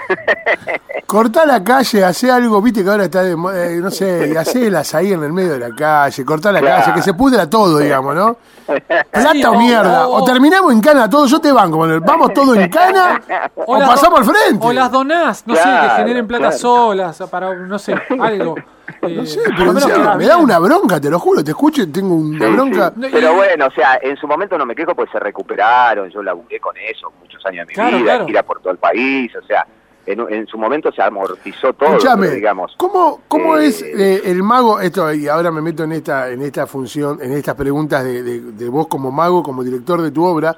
Cortá 1.05 1.45
la 1.45 1.63
calle, 1.63 2.03
hacé 2.05 2.29
algo, 2.31 2.61
viste 2.61 2.83
que 2.83 2.89
ahora 2.89 3.05
está 3.05 3.23
de 3.23 3.31
eh, 3.33 3.79
no 3.81 3.89
sé, 3.89 4.35
hacélas 4.37 4.93
ahí 4.95 5.13
en 5.13 5.23
el 5.23 5.33
medio 5.33 5.53
de 5.53 5.59
la 5.59 5.75
calle, 5.75 6.23
cortá 6.23 6.51
la 6.51 6.59
Claro. 6.59 6.81
calle, 6.83 6.93
que 6.95 7.01
se 7.01 7.13
pudra 7.13 7.49
todo, 7.49 7.79
digamos, 7.79 8.13
¿no? 8.15 8.37
Plata 8.67 9.31
Sí, 9.33 9.43
o 9.43 9.53
mierda, 9.55 10.07
o- 10.07 10.17
o, 10.21 10.23
terminamos 10.23 10.71
en 10.73 10.81
cana 10.81 11.09
todos, 11.09 11.31
yo 11.31 11.39
te 11.39 11.51
banco, 11.51 11.79
Manuel, 11.79 12.01
vamos 12.01 12.31
todos 12.33 12.55
en 12.57 12.69
cana 12.69 13.19
o, 13.55 13.79
pasamos 13.79 14.19
al 14.19 14.25
frente. 14.25 14.65
O 14.67 14.71
las 14.71 14.91
donás, 14.91 15.43
no 15.47 15.55
sé, 15.55 15.63
que 15.63 15.89
generen 15.97 16.27
plata 16.27 16.49
claro. 16.49 16.57
solas, 16.57 17.17
para, 17.31 17.55
no 17.55 17.79
sé, 17.79 17.95
algo. 18.19 18.55
Eh, 19.01 19.15
No 19.15 19.25
sé, 19.25 19.39
por 19.43 19.55
pero 19.57 19.71
en 19.71 19.79
serio, 19.79 20.15
me 20.17 20.25
da 20.25 20.37
una 20.37 20.59
bronca, 20.59 20.99
te 20.99 21.09
lo 21.09 21.19
juro, 21.19 21.43
te 21.43 21.51
escucho 21.51 21.83
y 21.83 21.87
tengo 21.87 22.15
una 22.15 22.45
Sí, 22.47 22.51
bronca. 22.53 22.93
sí. 22.99 23.07
Pero 23.11 23.33
bueno, 23.35 23.65
o 23.67 23.71
sea, 23.71 23.99
en 24.01 24.15
su 24.17 24.27
momento 24.27 24.57
no 24.57 24.65
me 24.65 24.75
quejo 24.75 24.95
porque 24.95 25.11
se 25.11 25.19
recuperaron, 25.19 26.09
yo 26.09 26.21
laburé 26.23 26.59
con 26.59 26.75
eso 26.77 27.11
muchos 27.21 27.45
años 27.45 27.65
de 27.67 27.71
mi 27.71 27.73
Claro, 27.75 27.97
vida, 27.97 28.05
claro. 28.05 28.25
gira 28.27 28.43
por 28.43 28.59
todo 28.61 28.71
el 28.71 28.77
país, 28.79 29.31
o 29.35 29.45
sea, 29.45 29.65
en, 30.05 30.19
en 30.29 30.47
su 30.47 30.57
momento 30.57 30.91
se 30.91 31.01
amortizó 31.03 31.71
todo, 31.73 31.89
Escuchame, 31.89 32.23
pero 32.27 32.35
digamos. 32.35 32.73
¿cómo, 32.77 33.21
cómo 33.27 33.57
eh, 33.57 33.67
es 33.67 33.81
eh, 33.83 34.21
el 34.25 34.41
mago? 34.41 34.79
Esto, 34.79 35.13
y 35.13 35.27
ahora 35.27 35.51
me 35.51 35.61
meto 35.61 35.83
en 35.83 35.91
esta, 35.91 36.29
en 36.29 36.41
esta 36.41 36.65
función, 36.65 37.19
en 37.21 37.33
estas 37.33 37.53
preguntas 37.55 38.03
de, 38.03 38.23
de- 38.23 38.41
de 38.53 38.69
vos 38.69 38.87
como 38.87 39.11
mago, 39.11 39.43
como 39.43 39.63
director 39.63 40.01
de 40.01 40.09
tu 40.11 40.23
obra. 40.25 40.57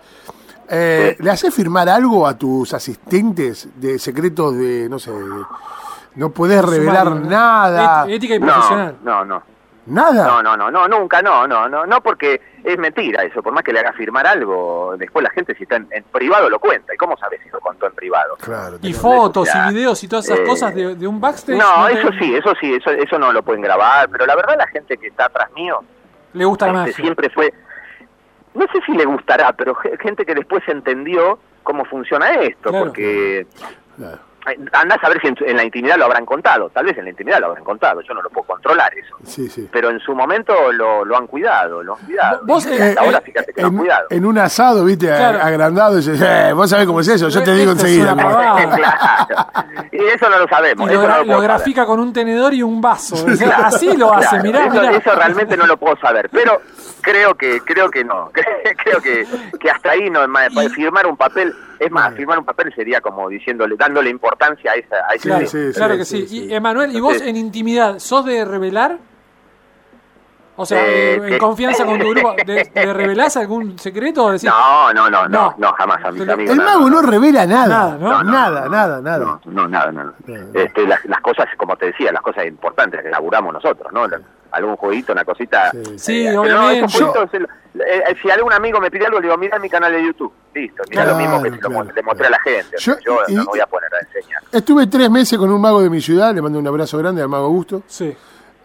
Eh. 0.73 1.17
¿Le 1.19 1.29
haces 1.29 1.53
firmar 1.53 1.89
algo 1.89 2.25
a 2.25 2.37
tus 2.37 2.73
asistentes 2.73 3.67
de 3.75 3.99
secretos 3.99 4.55
de, 4.55 4.87
no 4.89 4.99
sé, 4.99 5.11
de- 5.11 5.43
no 6.15 6.29
podés 6.31 6.63
revelar 6.63 7.05
Sumario, 7.07 7.23
¿no? 7.25 7.29
nada? 7.29 8.05
Ética 8.09 8.35
y 8.35 8.39
No, 8.39 8.45
profesional. 8.47 8.95
no, 9.03 9.25
no, 9.25 9.43
¿Nada? 9.87 10.25
no, 10.27 10.43
no, 10.43 10.55
no, 10.57 10.69
no, 10.71 10.87
nunca, 10.87 11.21
no, 11.21 11.47
no, 11.47 11.67
no, 11.67 11.85
no, 11.85 12.01
porque 12.01 12.39
es 12.63 12.77
mentira 12.77 13.23
eso, 13.23 13.41
por 13.41 13.51
más 13.53 13.63
que 13.63 13.73
le 13.73 13.79
haga 13.79 13.93
firmar 13.93 14.27
algo, 14.27 14.93
después 14.97 15.23
la 15.23 15.31
gente 15.31 15.55
si 15.55 15.63
está 15.63 15.77
en, 15.77 15.87
en 15.91 16.03
privado 16.03 16.49
lo 16.49 16.59
cuenta, 16.59 16.93
¿y 16.93 16.97
cómo 16.97 17.17
sabes 17.17 17.41
si 17.43 17.49
lo 17.49 17.59
contó 17.59 17.87
en 17.87 17.93
privado? 17.93 18.35
Claro. 18.39 18.77
Y 18.81 18.93
fotos 18.93 19.49
o 19.49 19.51
sea, 19.51 19.69
y 19.69 19.73
videos 19.73 20.03
y 20.03 20.07
todas 20.07 20.25
esas 20.25 20.39
eh, 20.39 20.43
cosas 20.45 20.75
de, 20.75 20.95
de 20.95 21.07
un 21.07 21.19
backstage. 21.19 21.57
No, 21.57 21.87
eso 21.87 22.09
sí, 22.19 22.35
eso 22.35 22.53
sí, 22.61 22.73
eso, 22.75 22.91
eso 22.91 23.17
no 23.17 23.33
lo 23.33 23.41
pueden 23.41 23.61
grabar, 23.63 24.07
pero 24.09 24.25
la 24.27 24.35
verdad 24.35 24.55
la 24.57 24.67
gente 24.67 24.97
que 24.97 25.07
está 25.07 25.25
atrás 25.25 25.49
mío, 25.53 25.79
Le 26.33 26.45
gusta 26.45 26.67
la 26.67 26.71
este, 26.85 26.91
magia. 26.91 27.03
siempre 27.03 27.29
fue, 27.31 27.51
no 28.53 28.65
sé 28.71 28.79
si 28.85 28.91
le 28.93 29.05
gustará, 29.05 29.51
pero 29.53 29.73
ge- 29.75 29.97
gente 29.99 30.25
que 30.25 30.35
después 30.35 30.61
entendió 30.67 31.39
cómo 31.63 31.85
funciona 31.85 32.31
esto, 32.35 32.69
Claro. 32.69 32.85
porque 32.85 33.47
claro. 33.97 34.19
Andás 34.73 34.97
a 35.03 35.09
ver 35.09 35.21
si 35.21 35.27
en, 35.27 35.35
en 35.45 35.57
la 35.57 35.63
intimidad 35.63 35.97
lo 35.97 36.05
habrán 36.05 36.25
contado, 36.25 36.69
tal 36.69 36.85
vez 36.85 36.97
en 36.97 37.03
la 37.05 37.09
intimidad 37.11 37.39
lo 37.39 37.47
habrán 37.47 37.63
contado, 37.63 38.01
yo 38.01 38.13
no 38.13 38.21
lo 38.21 38.29
puedo 38.29 38.47
controlar 38.47 38.91
eso, 38.97 39.15
Sí, 39.23 39.47
sí. 39.49 39.67
pero 39.71 39.89
en 39.89 39.99
su 39.99 40.15
momento 40.15 40.71
lo, 40.71 41.05
lo 41.05 41.17
han 41.17 41.27
cuidado, 41.27 41.83
lo 41.83 41.95
han 41.95 42.05
cuidado. 42.05 42.41
Vos, 42.45 42.65
eh, 42.65 42.81
hasta 42.89 43.01
ahora 43.01 43.17
eh, 43.19 43.21
fíjate 43.25 43.53
que 43.53 43.61
lo 43.61 43.67
han 43.67 43.73
en, 43.73 43.79
cuidado. 43.79 44.07
en 44.09 44.25
un 44.25 44.37
asado, 44.37 44.83
viste, 44.85 45.07
Claro. 45.07 45.39
agrandado, 45.41 45.93
y 45.93 45.97
dices, 45.97 46.21
eh, 46.21 46.51
vos 46.53 46.69
sabés 46.69 46.85
cómo 46.87 47.01
es 47.01 47.07
eso, 47.07 47.29
yo 47.29 47.43
te 47.43 47.53
digo 47.53 47.71
enseguida. 47.71 48.15
Y 49.91 49.97
eso 50.05 50.29
no 50.29 50.39
lo 50.39 50.45
Y 50.45 50.47
sabemos. 50.49 50.87
lo, 50.87 50.93
eso 50.93 51.01
no 51.01 51.07
gra- 51.07 51.17
lo 51.17 51.19
lo 51.19 51.25
puedo 51.25 51.37
saber. 51.41 51.49
grafica 51.49 51.85
con 51.85 51.99
un 51.99 52.13
tenedor 52.13 52.53
y 52.53 52.63
un 52.63 52.81
vaso. 52.81 53.15
O 53.15 53.35
sea, 53.35 53.47
Claro, 53.47 53.65
así 53.65 53.95
lo 53.97 54.13
hace, 54.13 54.27
claro, 54.39 54.43
mirá, 54.43 54.65
eso, 54.65 54.71
mirá. 54.81 54.91
eso 54.97 55.15
realmente 55.15 55.57
no 55.57 55.65
lo 55.67 55.77
puedo 55.77 55.97
saber, 55.97 56.29
pero 56.31 56.61
creo 57.01 57.35
que 57.35 57.59
creo 57.61 57.89
que 57.89 58.03
no. 58.03 58.31
creo 58.83 59.01
que, 59.01 59.25
que 59.59 59.69
hasta 59.69 59.91
ahí 59.91 60.09
no 60.09 60.21
firmar 60.73 61.05
un 61.07 61.17
papel, 61.17 61.53
es 61.79 61.91
más, 61.91 62.13
firmar 62.15 62.39
un 62.39 62.45
papel 62.45 62.73
sería 62.73 63.01
como 63.01 63.27
diciéndole, 63.29 63.75
dándole 63.75 64.09
importancia 64.09 64.30
a 64.69 64.75
esa 64.75 64.95
a 65.07 65.13
ese 65.15 65.27
Claro, 65.27 65.47
sí, 65.47 65.57
claro 65.73 65.97
que 65.97 66.05
sí. 66.05 66.21
sí, 66.21 66.27
sí. 66.27 66.45
Y 66.45 66.53
Emanuel, 66.53 66.95
¿y 66.95 66.99
vos 66.99 67.17
Sí. 67.17 67.27
en 67.29 67.35
intimidad 67.35 67.99
sos 67.99 68.25
de 68.25 68.45
revelar? 68.45 68.99
O 70.61 70.65
sea, 70.65 70.85
Eh, 70.85 71.15
en 71.15 71.25
que- 71.29 71.37
confianza 71.37 71.85
con 71.85 71.99
tu 71.99 72.09
grupo, 72.09 72.33
¿de, 72.45 72.69
de 72.73 72.93
revelás 72.93 73.35
algún 73.37 73.77
secreto? 73.79 74.25
O 74.25 74.31
decís, 74.31 74.49
No, 74.49 74.93
no, 74.93 75.09
no, 75.09 75.27
no, 75.27 75.29
No. 75.29 75.55
no, 75.57 75.73
jamás 75.73 76.03
a 76.05 76.11
mis 76.11 76.21
Pero- 76.21 76.33
amigos. 76.33 76.57
El 76.57 76.63
mago 76.63 76.89
no 76.89 77.01
no, 77.01 77.07
revela 77.09 77.45
nada. 77.45 77.67
Nada, 77.67 77.97
¿no? 77.97 78.09
No, 78.09 78.23
no, 78.23 78.31
nada, 78.31 78.61
no, 78.65 78.69
nada, 78.69 79.01
nada. 79.01 79.25
No, 79.25 79.41
no, 79.45 79.67
nada, 79.67 79.91
nada. 79.91 80.13
Este, 80.53 80.85
las, 80.87 81.03
las 81.05 81.21
cosas, 81.21 81.45
como 81.57 81.75
te 81.75 81.87
decía, 81.87 82.11
las 82.11 82.21
cosas 82.21 82.45
importantes 82.45 83.01
que 83.01 83.09
laburamos 83.09 83.53
nosotros, 83.53 83.91
¿no? 83.91 84.05
algún 84.51 84.75
jueguito, 84.75 85.13
una 85.13 85.23
cosita. 85.23 85.71
Sí. 85.71 85.97
Sí, 85.97 86.27
obviamente. 86.35 86.85
el- 87.33 87.43
eh, 87.43 88.03
eh, 88.09 88.15
si 88.21 88.29
algún 88.29 88.51
amigo 88.51 88.81
me 88.81 88.91
pide 88.91 89.05
algo, 89.05 89.19
le 89.19 89.27
digo, 89.27 89.37
mira 89.37 89.57
mi 89.59 89.69
canal 89.69 89.93
de 89.93 90.03
YouTube. 90.03 90.33
Listo, 90.53 90.83
mira 90.89 91.03
Claro, 91.03 91.17
lo 91.17 91.23
mismo 91.23 91.41
que 91.41 91.49
se 91.51 91.55
lo 91.55 91.69
claro, 91.69 91.91
le 91.95 92.03
mostré 92.03 92.27
a 92.27 92.29
la 92.31 92.39
gente. 92.41 92.75
Yo- 92.77 92.99
Yo, 92.99 93.17
y- 93.29 93.33
no 93.35 93.43
me 93.43 93.47
voy 93.47 93.59
a 93.61 93.65
poner 93.65 93.89
a 93.93 93.99
enseñar. 94.05 94.41
Estuve 94.51 94.87
tres 94.87 95.09
meses 95.09 95.39
con 95.39 95.49
un 95.49 95.61
mago 95.61 95.81
de 95.81 95.89
mi 95.89 96.01
ciudad, 96.01 96.35
le 96.35 96.41
mando 96.41 96.59
un 96.59 96.67
abrazo 96.67 96.97
grande 96.97 97.21
al 97.21 97.29
mago 97.29 97.45
Augusto, 97.45 97.83
Sí. 97.87 98.13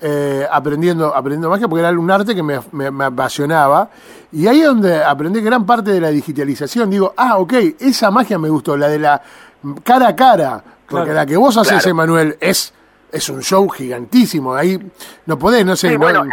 Eh, 0.01 0.47
aprendiendo, 0.51 1.15
aprendiendo 1.15 1.49
magia 1.49 1.69
porque 1.69 1.81
era 1.87 1.91
un 1.99 2.11
arte 2.11 2.35
que 2.35 2.43
me, 2.43 2.61
me- 2.73 2.91
me 2.91 3.05
apasionaba. 3.07 3.89
Y 4.33 4.47
ahí 4.47 4.61
es 4.61 4.67
donde 4.67 5.03
aprendí 5.03 5.41
gran 5.41 5.65
parte 5.65 5.91
de 5.91 6.01
la 6.01 6.11
digitalización. 6.11 6.91
Digo, 6.91 7.15
ah, 7.17 7.39
ok, 7.39 7.53
esa 7.81 8.11
magia 8.11 8.39
me 8.39 8.49
gustó, 8.49 8.77
la 8.77 8.89
de 8.89 8.99
la 8.99 9.23
cara 9.85 10.09
a 10.09 10.17
cara. 10.17 10.63
Porque 10.89 11.05
Claro. 11.07 11.15
la 11.21 11.27
que 11.27 11.37
vos 11.37 11.57
haces, 11.57 11.73
Claro. 11.73 11.91
Emanuel, 11.91 12.37
es, 12.41 12.73
es 13.11 13.29
un 13.29 13.43
show 13.43 13.69
gigantísimo. 13.69 14.55
Ahí 14.55 14.79
no 15.27 15.39
podés, 15.39 15.65
no 15.67 15.75
sé. 15.75 15.89
Sí, 15.89 15.95
no- 15.95 16.01
bueno, 16.01 16.25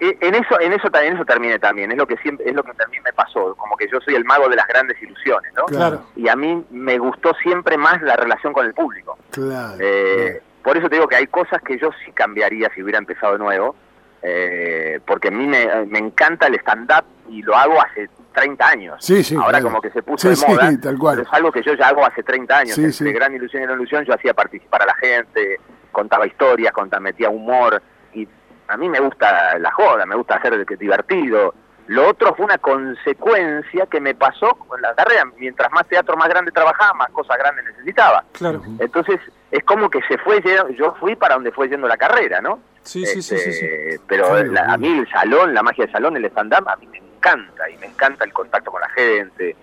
eh, 0.00 0.16
en 0.20 0.34
eso, 0.34 0.58
en 0.60 0.72
eso, 0.72 0.90
ta- 0.90 1.04
en 1.04 1.14
eso 1.14 1.24
terminé 1.24 1.58
también. 1.60 1.92
Es 1.92 1.96
lo 1.98 2.06
que 2.06 2.16
siempre, 2.16 2.48
es 2.48 2.54
lo 2.56 2.64
que 2.64 2.72
también 2.74 3.02
me 3.04 3.12
pasó. 3.12 3.54
Como 3.56 3.76
que 3.76 3.86
yo 3.92 4.00
soy 4.04 4.14
el 4.16 4.24
mago 4.24 4.48
de 4.48 4.56
las 4.56 4.66
grandes 4.66 5.00
ilusiones, 5.00 5.52
¿no? 5.56 5.66
Claro. 5.66 6.02
Y 6.16 6.26
a 6.28 6.34
mí 6.34 6.64
me 6.70 6.98
gustó 6.98 7.32
siempre 7.42 7.76
más 7.76 8.02
la 8.02 8.16
relación 8.16 8.52
con 8.52 8.66
el 8.66 8.74
público. 8.74 9.16
claro. 9.30 9.74
Eh, 9.78 10.42
por 10.62 10.76
eso 10.76 10.88
te 10.88 10.96
digo 10.96 11.08
que 11.08 11.16
hay 11.16 11.26
cosas 11.26 11.60
que 11.62 11.78
yo 11.78 11.90
sí 12.04 12.12
cambiaría 12.12 12.70
si 12.74 12.82
hubiera 12.82 12.98
empezado 12.98 13.34
de 13.34 13.38
nuevo, 13.38 13.74
eh, 14.22 15.00
porque 15.06 15.28
a 15.28 15.30
mí 15.32 15.46
me, 15.46 15.66
me 15.86 15.98
encanta 15.98 16.46
el 16.46 16.54
stand-up 16.56 17.04
y 17.28 17.42
lo 17.42 17.56
hago 17.56 17.80
hace 17.82 18.08
30 18.34 18.66
años. 18.68 19.04
Sí, 19.04 19.22
sí, 19.24 19.34
Ahora 19.34 19.50
claro. 19.58 19.64
como 19.66 19.80
que 19.80 19.90
se 19.90 20.02
puso 20.02 20.32
Sí, 20.34 20.40
de 20.46 20.52
moda, 20.54 20.70
sí, 20.70 20.78
tal 20.80 20.98
cual. 20.98 21.16
pero 21.16 21.28
es 21.28 21.34
algo 21.34 21.52
que 21.52 21.62
yo 21.62 21.74
ya 21.74 21.88
hago 21.88 22.06
hace 22.06 22.22
30 22.22 22.56
años. 22.58 22.74
Sí, 22.74 22.84
Entre. 22.84 23.12
Gran 23.12 23.34
Ilusión 23.34 23.62
y 23.62 23.66
No 23.66 23.74
Ilusión 23.74 24.04
yo 24.04 24.14
hacía 24.14 24.32
participar 24.34 24.82
a 24.82 24.86
la 24.86 24.94
gente, 24.94 25.58
contaba 25.90 26.26
historias, 26.26 26.72
contaba, 26.72 27.00
metía 27.00 27.28
humor, 27.30 27.82
y 28.14 28.26
a 28.68 28.76
mí 28.76 28.88
me 28.88 29.00
gusta 29.00 29.58
la 29.58 29.70
joda, 29.72 30.06
me 30.06 30.14
gusta 30.16 30.36
hacer 30.36 30.64
divertido. 30.78 31.54
Lo 31.88 32.08
otro 32.08 32.34
fue 32.36 32.44
una 32.46 32.58
consecuencia 32.58 33.86
que 33.86 34.00
me 34.00 34.14
pasó 34.14 34.50
con 34.54 34.80
la 34.80 34.94
carrera. 34.94 35.24
Mientras 35.36 35.70
más 35.72 35.86
teatro 35.88 36.16
más 36.16 36.28
grande 36.28 36.52
trabajaba, 36.52 36.94
más 36.94 37.10
cosas 37.10 37.36
grandes 37.38 37.64
necesitaba. 37.64 38.24
Claro. 38.32 38.62
Entonces, 38.78 39.18
es 39.52 39.62
como 39.64 39.88
que 39.88 40.00
se 40.08 40.18
fue, 40.18 40.42
yo 40.76 40.94
fui 40.98 41.14
para 41.14 41.34
donde 41.34 41.52
fue 41.52 41.68
yendo 41.68 41.86
la 41.86 41.96
carrera, 41.96 42.40
¿no? 42.40 42.58
Sí, 42.82 43.06
sí, 43.06 43.22
sí, 43.22 43.36
sí, 43.38 43.52
sí. 43.52 43.64
Este, 43.66 44.00
Pero 44.08 44.26
Claro, 44.28 44.50
la- 44.52 44.72
a 44.72 44.76
mí 44.76 44.88
el 44.98 45.08
salón, 45.10 45.54
la 45.54 45.62
magia 45.62 45.84
del 45.84 45.92
salón, 45.92 46.16
el 46.16 46.24
stand-up, 46.24 46.68
a 46.68 46.74
mí 46.76 46.86
me 46.88 46.98
encanta, 46.98 47.70
y 47.70 47.76
me 47.78 47.86
encanta 47.86 48.24
el 48.24 48.32
contacto 48.32 48.72
con 48.72 48.80
la 48.80 48.88
gente, 48.88 49.54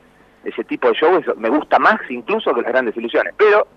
ese 0.45 0.63
tipo 0.63 0.87
de 0.87 0.93
show, 0.93 1.17
eso 1.17 1.33
me 1.35 1.49
gusta 1.49 1.79
más 1.79 1.99
incluso 2.09 2.53
que 2.53 2.61
las 2.61 2.71
grandes 2.71 2.95
ilusiones. 2.95 3.33
Pero 3.35 3.67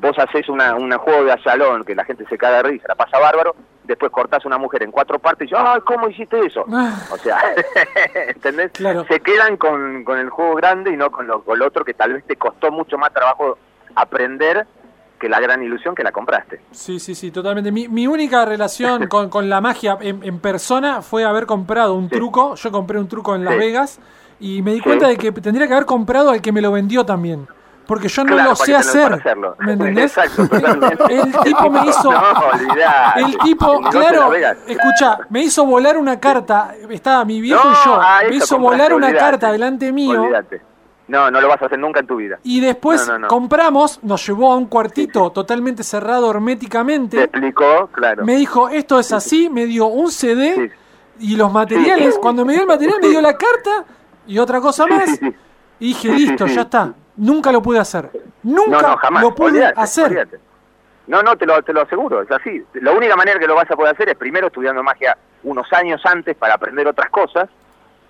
vos 0.00 0.18
haces 0.18 0.48
una, 0.50 0.74
un 0.74 0.92
juego 0.98 1.24
de 1.24 1.42
salón 1.42 1.82
que 1.84 1.94
la 1.94 2.04
gente 2.04 2.26
se 2.28 2.36
caga 2.36 2.58
de 2.58 2.62
risa, 2.70 2.88
la 2.88 2.94
pasa 2.96 3.18
bárbaro, 3.18 3.54
después 3.84 4.10
cortás 4.12 4.44
una 4.44 4.58
mujer 4.58 4.82
en 4.82 4.90
cuatro 4.90 5.18
partes 5.18 5.46
y 5.48 5.52
yo, 5.52 5.56
¡ay, 5.58 5.80
cómo 5.86 6.08
hiciste 6.08 6.38
eso! 6.44 6.64
Ah, 6.70 6.98
O 7.10 7.16
sea, 7.16 7.38
¿entendés? 8.26 8.72
Claro. 8.72 9.04
Se 9.08 9.20
quedan 9.20 9.56
con, 9.56 10.04
con 10.04 10.18
el 10.18 10.28
juego 10.30 10.56
grande 10.56 10.90
y 10.90 10.96
no 10.96 11.10
con 11.10 11.26
lo, 11.26 11.42
con 11.42 11.58
lo 11.58 11.66
otro 11.66 11.84
que 11.84 11.94
tal 11.94 12.12
vez 12.12 12.24
te 12.24 12.36
costó 12.36 12.70
mucho 12.70 12.98
más 12.98 13.12
trabajo 13.12 13.56
aprender 13.94 14.66
que 15.18 15.28
la 15.28 15.40
gran 15.40 15.62
ilusión 15.62 15.94
que 15.94 16.02
la 16.02 16.12
compraste. 16.12 16.60
Sí, 16.72 16.98
sí, 16.98 17.14
sí, 17.14 17.30
totalmente. 17.30 17.70
Mi, 17.72 17.88
mi 17.88 18.06
única 18.06 18.44
relación 18.44 19.06
con, 19.08 19.28
con 19.30 19.48
la 19.48 19.60
magia 19.60 19.96
en, 20.00 20.22
en 20.22 20.38
persona 20.40 21.02
fue 21.02 21.24
haber 21.24 21.46
comprado 21.46 21.94
un 21.94 22.08
Sí. 22.10 22.16
truco. 22.16 22.54
Yo 22.56 22.70
compré 22.72 22.98
un 22.98 23.08
truco 23.08 23.34
en 23.34 23.44
Las 23.44 23.54
Sí. 23.54 23.58
Vegas 23.60 24.00
y 24.40 24.62
me 24.62 24.72
di 24.72 24.78
Sí. 24.78 24.84
cuenta 24.84 25.08
de 25.08 25.16
que 25.16 25.32
tendría 25.32 25.66
que 25.66 25.72
haber 25.74 25.86
comprado 25.86 26.30
al 26.30 26.40
que 26.42 26.52
me 26.52 26.60
lo 26.60 26.72
vendió 26.72 27.04
también. 27.06 27.46
Porque 27.86 28.08
yo 28.08 28.24
no 28.24 28.32
Claro, 28.32 28.50
lo 28.50 28.56
sé 28.56 28.74
hacer. 28.74 29.12
hacerlo. 29.12 29.56
¿Me 29.58 29.72
entendés? 29.74 30.16
Exacto. 30.16 30.42
El 31.10 31.32
tipo 31.44 31.68
me 31.70 31.86
hizo. 31.86 32.10
No, 32.10 32.18
olvidate. 32.52 33.20
El 33.20 33.38
tipo, 33.38 33.78
El 33.78 33.88
claro, 33.90 34.32
escucha, 34.66 35.18
me 35.28 35.42
hizo 35.42 35.66
volar 35.66 35.98
una 35.98 36.18
carta. 36.18 36.74
Estaba 36.88 37.26
mi 37.26 37.42
viejo 37.42 37.62
No, 37.62 37.72
y 37.72 37.76
yo. 37.84 38.00
me 38.30 38.36
hizo 38.36 38.58
volar 38.58 38.94
una 38.94 39.08
olvidate. 39.08 39.24
carta 39.30 39.52
delante 39.52 39.92
mío. 39.92 40.22
Olvídate. 40.22 40.62
No, 41.06 41.30
no 41.30 41.40
lo 41.40 41.48
vas 41.48 41.60
a 41.60 41.66
hacer 41.66 41.78
nunca 41.78 42.00
en 42.00 42.06
tu 42.06 42.16
vida. 42.16 42.38
Y 42.42 42.60
después 42.60 43.06
No, 43.06 43.14
no, 43.14 43.18
no. 43.20 43.28
compramos, 43.28 44.02
nos 44.02 44.26
llevó 44.26 44.52
a 44.52 44.56
un 44.56 44.66
cuartito 44.66 45.30
totalmente 45.32 45.82
cerrado 45.82 46.30
Te 46.30 46.36
herméticamente. 46.36 47.22
explicó, 47.22 47.88
claro. 47.92 48.24
Me 48.24 48.36
dijo, 48.36 48.68
esto 48.70 48.98
es 48.98 49.12
así, 49.12 49.50
me 49.50 49.66
dio 49.66 49.86
un 49.86 50.10
CD 50.10 50.72
y 51.18 51.36
los 51.36 51.52
materiales. 51.52 52.18
Cuando 52.18 52.44
me 52.44 52.54
dio 52.54 52.62
el 52.62 52.68
material, 52.68 52.98
me 53.02 53.08
dio 53.08 53.20
la 53.20 53.36
carta 53.36 53.84
y 54.26 54.38
otra 54.38 54.60
cosa 54.60 54.86
más. 54.86 55.20
Y 55.78 55.88
dije, 55.88 56.08
listo, 56.08 56.46
ya 56.46 56.62
está. 56.62 56.94
Nunca 57.16 57.52
lo 57.52 57.60
pude 57.62 57.78
hacer. 57.78 58.10
Nunca 58.42 58.96
jamás. 58.96 59.22
lo 59.22 59.34
pude 59.34 59.64
hacer. 59.64 60.28
No, 61.06 61.22
no, 61.22 61.36
te 61.36 61.44
lo, 61.44 61.62
te 61.62 61.74
lo 61.74 61.82
aseguro, 61.82 62.22
es 62.22 62.30
así. 62.30 62.62
La 62.74 62.92
única 62.92 63.14
manera 63.14 63.38
que 63.38 63.46
lo 63.46 63.54
vas 63.54 63.70
a 63.70 63.76
poder 63.76 63.92
hacer 63.94 64.08
es 64.08 64.16
primero 64.16 64.46
estudiando 64.46 64.82
magia 64.82 65.18
unos 65.42 65.70
años 65.74 66.00
antes 66.06 66.34
para 66.34 66.54
aprender 66.54 66.86
otras 66.88 67.10
cosas 67.10 67.50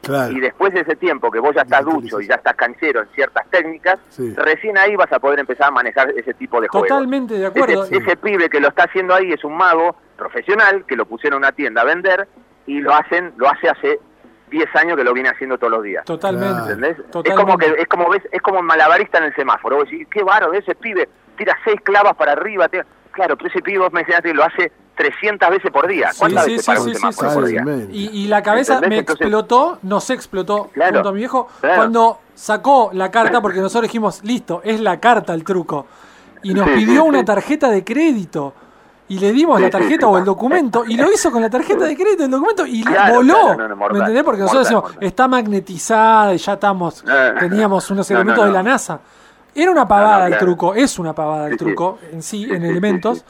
Claro. 0.05 0.33
y 0.33 0.41
después 0.41 0.73
de 0.75 0.81
ese 0.81 0.97
tiempo 0.97 1.31
que 1.31 1.41
vos 1.41 1.55
ya 1.55 1.63
estás 1.63 1.85
ducho 1.85 2.21
y 2.21 2.27
ya 2.27 2.35
estás 2.37 2.55
canchero 2.55 3.01
en 3.03 3.09
ciertas 3.15 3.47
técnicas, 3.51 3.99
Sí. 4.11 4.35
recién 4.37 4.77
ahí 4.79 4.95
vas 4.97 5.13
a 5.13 5.19
poder 5.19 5.41
empezar 5.41 5.69
a 5.69 5.71
manejar 5.71 6.11
ese 6.17 6.35
tipo 6.35 6.61
de 6.61 6.69
juegos. 6.69 6.89
Totalmente 6.89 7.35
de 7.35 7.47
acuerdo. 7.47 7.85
Ese, 7.85 7.97
ese 7.97 8.17
pibe 8.17 8.49
que 8.49 8.61
lo 8.61 8.69
está 8.69 8.85
haciendo 8.85 9.15
ahí 9.15 9.33
es 9.33 9.43
un 9.45 9.57
mago 9.57 9.97
profesional 10.17 10.85
que 10.87 10.97
lo 10.97 11.07
pusieron 11.07 11.39
en 11.39 11.45
una 11.49 11.53
tienda 11.53 11.83
a 11.83 11.85
vender 11.85 12.29
y 12.67 12.81
lo 12.81 12.95
hacen, 12.95 13.33
lo 13.37 13.49
hace 13.49 13.69
hace 13.69 13.99
10 14.51 14.69
años 14.77 14.97
que 14.97 15.05
lo 15.05 15.13
viene 15.13 15.29
haciendo 15.31 15.59
todos 15.59 15.73
los 15.73 15.83
días. 15.83 16.05
Totalmente. 16.05 16.95
Es 17.25 17.35
como 17.35 17.59
que 17.59 17.67
es 17.79 17.89
como 17.89 18.09
ves, 18.09 18.23
es 18.31 18.41
como 18.43 18.61
un 18.61 18.67
malabarista 18.67 19.19
en 19.19 19.25
el 19.25 19.35
semáforo. 19.35 19.77
Vos 19.77 19.91
decís, 19.91 20.07
qué 20.11 20.23
baro, 20.23 20.53
ese 20.53 20.75
pibe 20.75 21.09
tira 21.37 21.59
seis 21.65 21.81
clavas 21.83 22.15
para 22.15 22.33
arriba. 22.33 22.69
Claro, 23.11 23.37
pero 23.37 23.49
ese 23.49 23.61
pibe 23.63 23.79
vos 23.79 23.93
me 23.93 24.01
enseñaste 24.01 24.29
que 24.29 24.35
lo 24.35 24.45
hace 24.45 24.71
300 24.97 25.51
veces 25.51 25.71
por 25.71 25.87
día. 25.89 26.13
Sí, 26.13 26.19
¿Cuántas 26.21 26.45
sí, 26.45 26.51
veces 26.53 26.65
sí, 26.65 26.67
para 26.71 26.81
sí, 26.81 26.87
un 26.89 26.95
sí, 26.95 27.01
semáforo 27.01 27.29
sí, 27.31 27.35
por 27.35 27.45
sí. 27.47 27.51
día? 27.53 27.63
Tremendo. 27.63 27.95
Y, 27.95 28.07
y 28.13 28.27
la 28.29 28.43
cabeza 28.43 28.75
¿Entendés? 28.75 28.97
me 28.97 29.01
Entonces- 29.01 29.21
explotó, 29.23 29.79
nos 29.83 30.11
explotó 30.11 30.71
Claro, 30.73 30.95
junto 30.95 31.09
a 31.09 31.13
mi 31.13 31.19
viejo 31.19 31.49
claro. 31.61 31.77
cuando 31.77 32.19
sacó 32.35 32.91
la 32.93 33.11
carta, 33.11 33.41
porque 33.41 33.61
nosotros 33.61 33.89
dijimos, 33.91 34.21
listo, 34.25 34.61
es 34.65 34.81
la 34.81 35.01
carta 35.01 35.35
el 35.35 35.45
truco. 35.45 35.87
Y 36.43 36.53
nos 36.55 36.67
Sí, 36.69 36.75
pidió 36.75 37.03
sí, 37.03 37.09
una 37.09 37.19
sí. 37.21 37.25
tarjeta 37.25 37.71
de 37.71 37.83
crédito. 37.85 38.55
Y 39.07 39.19
le 39.19 39.33
dimos 39.33 39.59
Sí, 39.59 39.65
la 39.65 39.71
tarjeta 39.71 40.07
sí. 40.07 40.13
o 40.13 40.17
el 40.19 40.25
documento. 40.25 40.85
Y 40.87 40.97
lo 40.97 41.13
hizo 41.13 41.31
con 41.31 41.43
la 41.43 41.51
tarjeta 41.51 41.85
de 41.85 41.95
crédito, 41.95 42.25
el 42.25 42.31
documento, 42.31 42.67
y 42.67 42.83
Claro, 42.83 43.17
voló. 43.17 43.35
claro, 43.35 43.57
no, 43.57 43.69
no, 43.69 43.77
mortal, 43.77 43.93
¿Me 43.93 43.99
entendés? 44.01 44.25
Porque 44.25 44.41
nosotros 44.41 44.65
decimos, 44.65 44.83
mortal. 44.85 45.05
está 45.05 45.29
magnetizada 45.29 46.35
y 46.35 46.39
ya 46.39 46.53
estamos, 46.55 47.05
Eh, 47.07 47.35
teníamos 47.39 47.91
unos 47.91 48.11
no, 48.11 48.15
no, 48.15 48.21
elementos 48.21 48.47
de 48.47 48.53
la 48.53 48.63
NASA. 48.63 49.01
Era 49.55 49.71
una 49.71 49.87
pavada 49.87 50.15
No, 50.25 50.29
no, 50.31 50.35
el 50.35 50.39
truco, 50.39 50.75
es 50.75 50.99
una 50.99 51.13
pavada 51.15 51.47
el 51.47 51.53
Sí, 51.53 51.59
sí. 51.59 51.65
truco 51.65 51.99
en 52.13 52.23
sí, 52.23 52.45
en 52.45 52.51
sí, 52.51 52.57
sí, 52.61 52.67
elementos. 52.67 53.25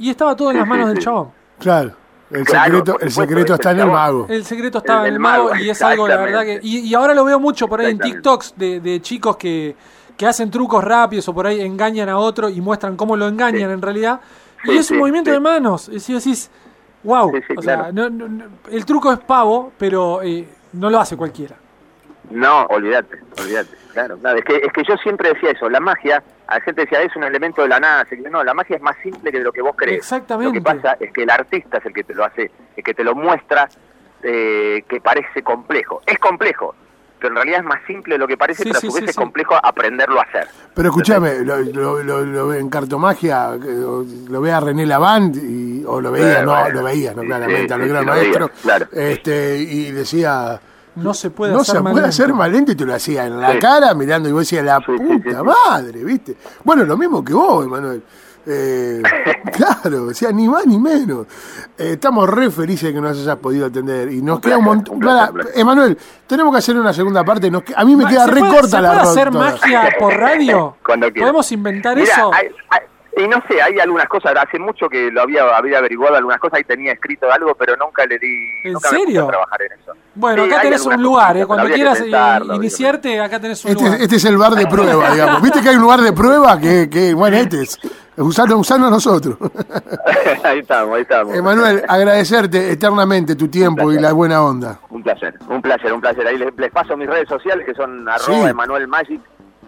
Y 0.00 0.10
estaba 0.10 0.34
todo 0.34 0.50
en 0.50 0.56
las 0.58 0.66
manos 0.66 0.88
del 0.88 0.98
chabón. 1.04 1.30
Claro. 1.58 1.92
El 2.30 2.44
Claro, 2.44 2.64
secreto, 2.78 2.92
el 3.00 3.10
supuesto, 3.10 3.20
secreto 3.22 3.54
está 3.54 3.70
en 3.72 3.76
el 3.76 3.82
chabón. 3.82 3.94
mago. 3.94 4.26
El 4.28 4.44
secreto 4.44 4.78
estaba 4.78 5.00
El- 5.02 5.06
en 5.08 5.12
el 5.14 5.18
mago 5.20 5.56
y 5.56 5.68
es 5.70 5.82
algo, 5.82 6.06
la 6.08 6.16
verdad 6.16 6.42
que. 6.42 6.60
Y, 6.62 6.78
y 6.88 6.94
ahora 6.94 7.12
lo 7.14 7.24
veo 7.24 7.40
mucho 7.40 7.66
por 7.68 7.80
ahí 7.80 7.90
en. 7.92 7.98
TikToks 7.98 8.54
de, 8.56 8.80
de 8.80 9.02
chicos 9.02 9.36
que, 9.36 9.74
que 10.16 10.26
hacen 10.26 10.50
trucos 10.50 10.82
rápidos 10.84 11.28
o 11.28 11.34
por 11.34 11.46
ahí 11.46 11.60
engañan 11.60 12.08
a 12.08 12.18
otro 12.18 12.48
y 12.48 12.60
muestran 12.60 12.96
cómo 12.96 13.16
lo 13.16 13.26
engañan 13.26 13.68
Sí. 13.68 13.74
en 13.74 13.82
realidad. 13.82 14.20
y 14.64 14.68
Sí, 14.70 14.76
es 14.78 14.90
un 14.90 14.96
sí, 14.96 15.00
movimiento 15.00 15.30
sí. 15.30 15.34
de 15.34 15.40
manos. 15.40 15.88
Y 15.92 15.98
si 15.98 16.12
decís, 16.14 16.50
wow. 17.02 17.32
Sí, 17.34 17.40
sí, 17.48 17.54
o 17.58 17.62
sea, 17.62 17.76
claro. 17.76 17.92
no- 17.94 18.10
no- 18.10 18.28
no- 18.28 18.44
el 18.70 18.84
truco 18.84 19.12
es 19.12 19.18
pavo, 19.18 19.72
pero 19.76 20.22
eh, 20.22 20.48
no 20.74 20.88
lo 20.88 21.00
hace 21.00 21.16
cualquiera. 21.16 21.56
No, 22.30 22.62
olvídate, 22.66 23.18
olvídate. 23.42 23.76
Claro, 23.92 24.16
claro. 24.18 24.38
Es 24.38 24.44
que, 24.44 24.56
es 24.56 24.72
que 24.72 24.82
yo 24.84 24.96
siempre 24.98 25.30
decía 25.32 25.50
eso, 25.50 25.68
la 25.68 25.80
magia, 25.80 26.22
la 26.48 26.60
gente 26.60 26.82
decía, 26.82 27.02
es 27.02 27.14
un 27.16 27.24
elemento 27.24 27.62
de 27.62 27.68
la 27.68 27.80
nada. 27.80 28.02
así 28.02 28.16
que 28.22 28.30
No, 28.30 28.42
la 28.44 28.54
magia 28.54 28.76
es 28.76 28.82
más 28.82 28.96
simple 29.02 29.30
que 29.32 29.38
de 29.38 29.44
lo 29.44 29.52
que 29.52 29.62
vos 29.62 29.74
crees. 29.76 29.98
Exactamente. 29.98 30.46
Lo 30.58 30.64
que 30.64 30.76
pasa 30.76 30.96
es 31.00 31.12
que 31.12 31.22
el 31.24 31.30
artista 31.30 31.78
es 31.78 31.86
el 31.86 31.92
que 31.92 32.04
te 32.04 32.14
lo 32.14 32.24
hace, 32.24 32.50
el 32.76 32.84
que 32.84 32.94
te 32.94 33.02
lo 33.04 33.14
muestra 33.14 33.68
eh, 34.22 34.84
que 34.88 35.00
parece 35.00 35.42
complejo. 35.42 36.02
Es 36.06 36.18
complejo, 36.18 36.74
pero 37.18 37.30
en 37.30 37.36
realidad 37.36 37.60
es 37.60 37.64
más 37.66 37.80
simple 37.86 38.14
de 38.14 38.18
lo 38.18 38.28
que 38.28 38.36
parece, 38.36 38.62
Sí, 38.62 38.68
pero 38.68 38.78
a 38.78 38.80
sí, 38.80 38.86
su 38.88 38.92
vez 38.94 39.00
sí, 39.04 39.10
es 39.10 39.14
sí. 39.14 39.18
complejo 39.20 39.54
aprenderlo 39.62 40.20
a 40.20 40.24
hacer. 40.24 40.46
Pero 40.74 40.88
escúchame, 40.90 41.40
lo, 41.40 41.58
lo, 41.58 42.02
lo- 42.02 42.24
lo 42.24 42.48
ve 42.48 42.58
en 42.58 42.68
Cartomagia, 42.70 43.50
lo, 43.56 44.04
lo 44.28 44.40
ve 44.40 44.52
a 44.52 44.60
René 44.60 44.86
Lavand, 44.86 45.36
y, 45.36 45.84
o 45.86 46.00
lo 46.00 46.12
veía, 46.12 46.26
Bueno, 46.26 46.42
no, 46.54 46.60
bueno. 46.60 46.74
lo 46.80 46.84
veía, 46.84 47.14
no, 47.14 47.22
claramente, 47.22 47.74
al 47.74 47.88
gran 47.88 48.02
sí, 48.02 48.06
lo 48.06 48.12
veía, 48.12 48.24
maestro. 48.38 48.50
claro. 48.62 48.86
este, 48.92 49.56
y 49.58 49.90
decía, 49.92 50.60
No 50.96 51.14
se 51.14 51.30
puede 51.30 51.52
no 51.52 51.60
hacer 51.60 51.76
se 51.76 51.82
puede 51.82 52.06
hacer 52.06 52.32
mal 52.34 52.52
lento 52.52 52.72
y 52.72 52.74
te 52.74 52.84
lo 52.84 52.94
hacía 52.94 53.26
en 53.26 53.40
la 53.40 53.52
Sí. 53.52 53.58
cara 53.58 53.94
mirando 53.94 54.28
y 54.28 54.32
vos 54.32 54.42
decías, 54.42 54.64
la 54.64 54.78
Sí, 54.78 54.84
puta 54.86 55.30
sí, 55.30 55.36
sí. 55.36 55.70
madre, 55.70 56.04
¿viste? 56.04 56.36
Bueno, 56.64 56.84
lo 56.84 56.96
mismo 56.96 57.24
que 57.24 57.32
vos, 57.32 57.64
Emanuel. 57.64 58.02
Eh, 58.46 59.02
claro, 59.52 60.06
o 60.06 60.14
sea, 60.14 60.32
ni 60.32 60.48
más 60.48 60.66
ni 60.66 60.78
menos. 60.78 61.26
Eh, 61.78 61.92
estamos 61.92 62.28
re 62.28 62.50
felices 62.50 62.88
de 62.88 62.94
que 62.94 63.00
nos 63.00 63.16
hayas 63.18 63.36
podido 63.36 63.66
atender 63.66 64.10
y 64.10 64.22
nos 64.22 64.36
Un 64.36 64.40
queda 64.42 64.58
un 64.58 64.64
montón. 64.64 64.98
placer. 64.98 65.50
Emanuel, 65.54 65.96
tenemos 66.26 66.52
que 66.52 66.58
hacer 66.58 66.76
una 66.76 66.92
segunda 66.92 67.22
parte. 67.22 67.50
nos 67.50 67.62
que- 67.62 67.74
a 67.76 67.84
mí 67.84 67.94
me 67.94 68.06
queda 68.06 68.24
¿Se 68.24 68.30
re 68.30 68.40
puede- 68.40 68.52
corta 68.54 68.68
¿se 68.68 68.80
la 68.80 68.88
puede 68.92 69.02
hacer 69.02 69.30
toda. 69.30 69.50
magia 69.50 69.88
por 69.98 70.14
radio? 70.14 70.76
Cuando. 70.84 71.12
¿Podemos 71.12 71.52
inventar 71.52 71.96
Mira, 71.96 72.12
eso? 72.14 72.32
hay- 72.32 72.48
hay- 72.70 72.80
y 73.16 73.26
no 73.28 73.42
sé, 73.48 73.60
hay 73.60 73.78
algunas 73.78 74.06
cosas, 74.08 74.34
hace 74.36 74.58
mucho 74.58 74.88
que 74.88 75.10
lo 75.10 75.22
había, 75.22 75.42
había 75.56 75.78
averiguado 75.78 76.16
algunas 76.16 76.38
cosas 76.40 76.60
y 76.60 76.64
tenía 76.64 76.92
escrito 76.92 77.30
algo, 77.30 77.54
pero 77.54 77.76
nunca 77.76 78.06
le 78.06 78.18
di... 78.18 78.28
¿En 78.64 78.72
nunca 78.72 78.90
me 78.92 78.98
serio? 78.98 79.24
a 79.24 79.28
trabajar 79.28 79.62
en 79.62 79.72
eso. 79.80 79.92
Bueno, 80.14 80.44
Sí, 80.44 80.52
acá 80.52 80.62
tenés 80.62 80.86
un 80.86 81.02
lugar, 81.02 81.36
eh. 81.36 81.46
Cuando 81.46 81.66
quieras 81.72 81.98
eh, 82.00 82.02
pensarlo, 82.04 82.54
iniciarte, 82.54 83.20
acá 83.20 83.40
tenés 83.40 83.64
un 83.64 83.70
Este, 83.72 83.84
lugar. 83.84 84.00
este 84.00 84.16
es 84.16 84.24
el 84.24 84.36
bar 84.38 84.52
de 84.54 84.66
prueba, 84.70 85.10
digamos. 85.10 85.42
¿Viste 85.42 85.60
que 85.60 85.68
hay 85.70 85.76
un 85.76 85.82
lugar 85.82 86.00
de 86.00 86.12
prueba? 86.12 86.58
Que, 86.60 86.88
que 86.90 87.14
bueno, 87.14 87.36
este 87.36 87.62
es. 87.62 87.78
Usarlo, 88.16 88.58
usarlo 88.58 88.86
a 88.88 88.90
nosotros. 88.90 89.36
ahí 90.44 90.58
estamos, 90.58 90.94
ahí 90.96 91.02
estamos. 91.02 91.34
Emanuel, 91.34 91.82
agradecerte 91.88 92.70
eternamente 92.72 93.34
tu 93.34 93.48
tiempo 93.48 93.90
y 93.92 93.98
la 93.98 94.12
buena 94.12 94.42
onda. 94.44 94.78
Un 94.90 95.02
placer, 95.02 95.34
un 95.48 95.62
placer, 95.62 95.92
un 95.92 96.00
placer. 96.00 96.26
Ahí 96.26 96.36
les, 96.36 96.54
les 96.56 96.70
paso 96.70 96.96
mis 96.96 97.08
redes 97.08 97.28
sociales 97.28 97.64
que 97.64 97.74
son 97.74 98.04
Sí. 98.18 98.30
arroba 98.32 98.50
Emanuel 98.50 98.88
Magic, 98.88 99.20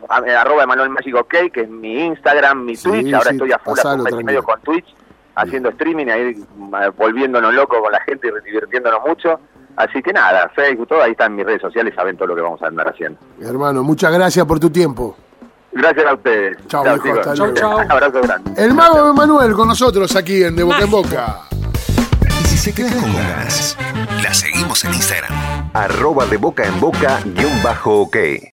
arroba 0.09 0.65
Emanuel 0.65 0.91
Magic 0.91 1.15
OK, 1.15 1.35
que 1.53 1.62
es 1.62 1.69
mi 1.69 2.07
Instagram, 2.07 2.65
mi 2.65 2.77
Sí, 2.77 2.88
Twitch. 2.88 3.15
Ahora 3.15 3.31
sí, 3.31 3.37
estoy 3.37 3.53
a 3.53 3.59
full 3.59 3.75
pasalo 3.77 4.03
un 4.03 4.05
mes 4.05 4.21
y 4.21 4.25
medio 4.25 4.43
con 4.43 4.61
Twitch, 4.61 4.95
haciendo 5.35 5.69
streaming, 5.71 6.07
ahí 6.07 6.31
eh, 6.31 6.91
volviéndonos 6.97 7.55
locos 7.55 7.79
con 7.81 7.93
la 7.93 8.01
gente 8.03 8.29
y 8.29 8.45
divirtiéndonos 8.45 9.01
mucho. 9.07 9.41
Así 9.77 10.03
que 10.03 10.12
nada, 10.12 10.51
Facebook, 10.55 10.88
todo, 10.88 11.03
ahí 11.03 11.12
están 11.12 11.35
mis 11.35 11.47
redes 11.47 11.62
sociales, 11.62 11.95
saben 11.95 12.17
todo 12.17 12.29
lo 12.29 12.35
que 12.37 12.43
vamos 12.43 12.62
a 12.62 12.67
andar 12.67 12.88
haciendo. 12.88 13.19
Hermano, 13.41 13.83
muchas 13.83 14.12
gracias 14.12 14.45
por 14.45 14.61
tu 14.61 14.71
tiempo. 14.71 15.17
Gracias 15.73 16.07
a 16.07 16.15
ustedes. 16.15 16.59
Chao, 16.67 16.85
Chao. 17.55 17.79
Un 17.79 17.91
abrazo 17.91 18.21
grande. 18.21 18.62
El 18.62 18.75
mago 18.75 19.09
Emanuel 19.09 19.55
con 19.55 19.69
nosotros 19.69 20.15
aquí 20.15 20.45
en 20.45 20.55
De 20.55 20.62
Boca 20.62 20.81
en 20.83 20.91
Boca. 20.91 21.38
Y 22.29 22.45
si 22.45 22.59
se 22.59 22.75
queda 22.75 22.93
con 22.93 23.15
ganas, 23.15 23.79
la 24.23 24.35
seguimos 24.35 24.85
en 24.85 24.93
Instagram. 24.93 25.33
Arroba 25.73 26.27
de 26.27 26.37
boca 26.37 26.65
en 26.65 26.79
boca 26.79 27.21
guion 27.25 27.62
bajo 27.62 28.03
ok. 28.03 28.17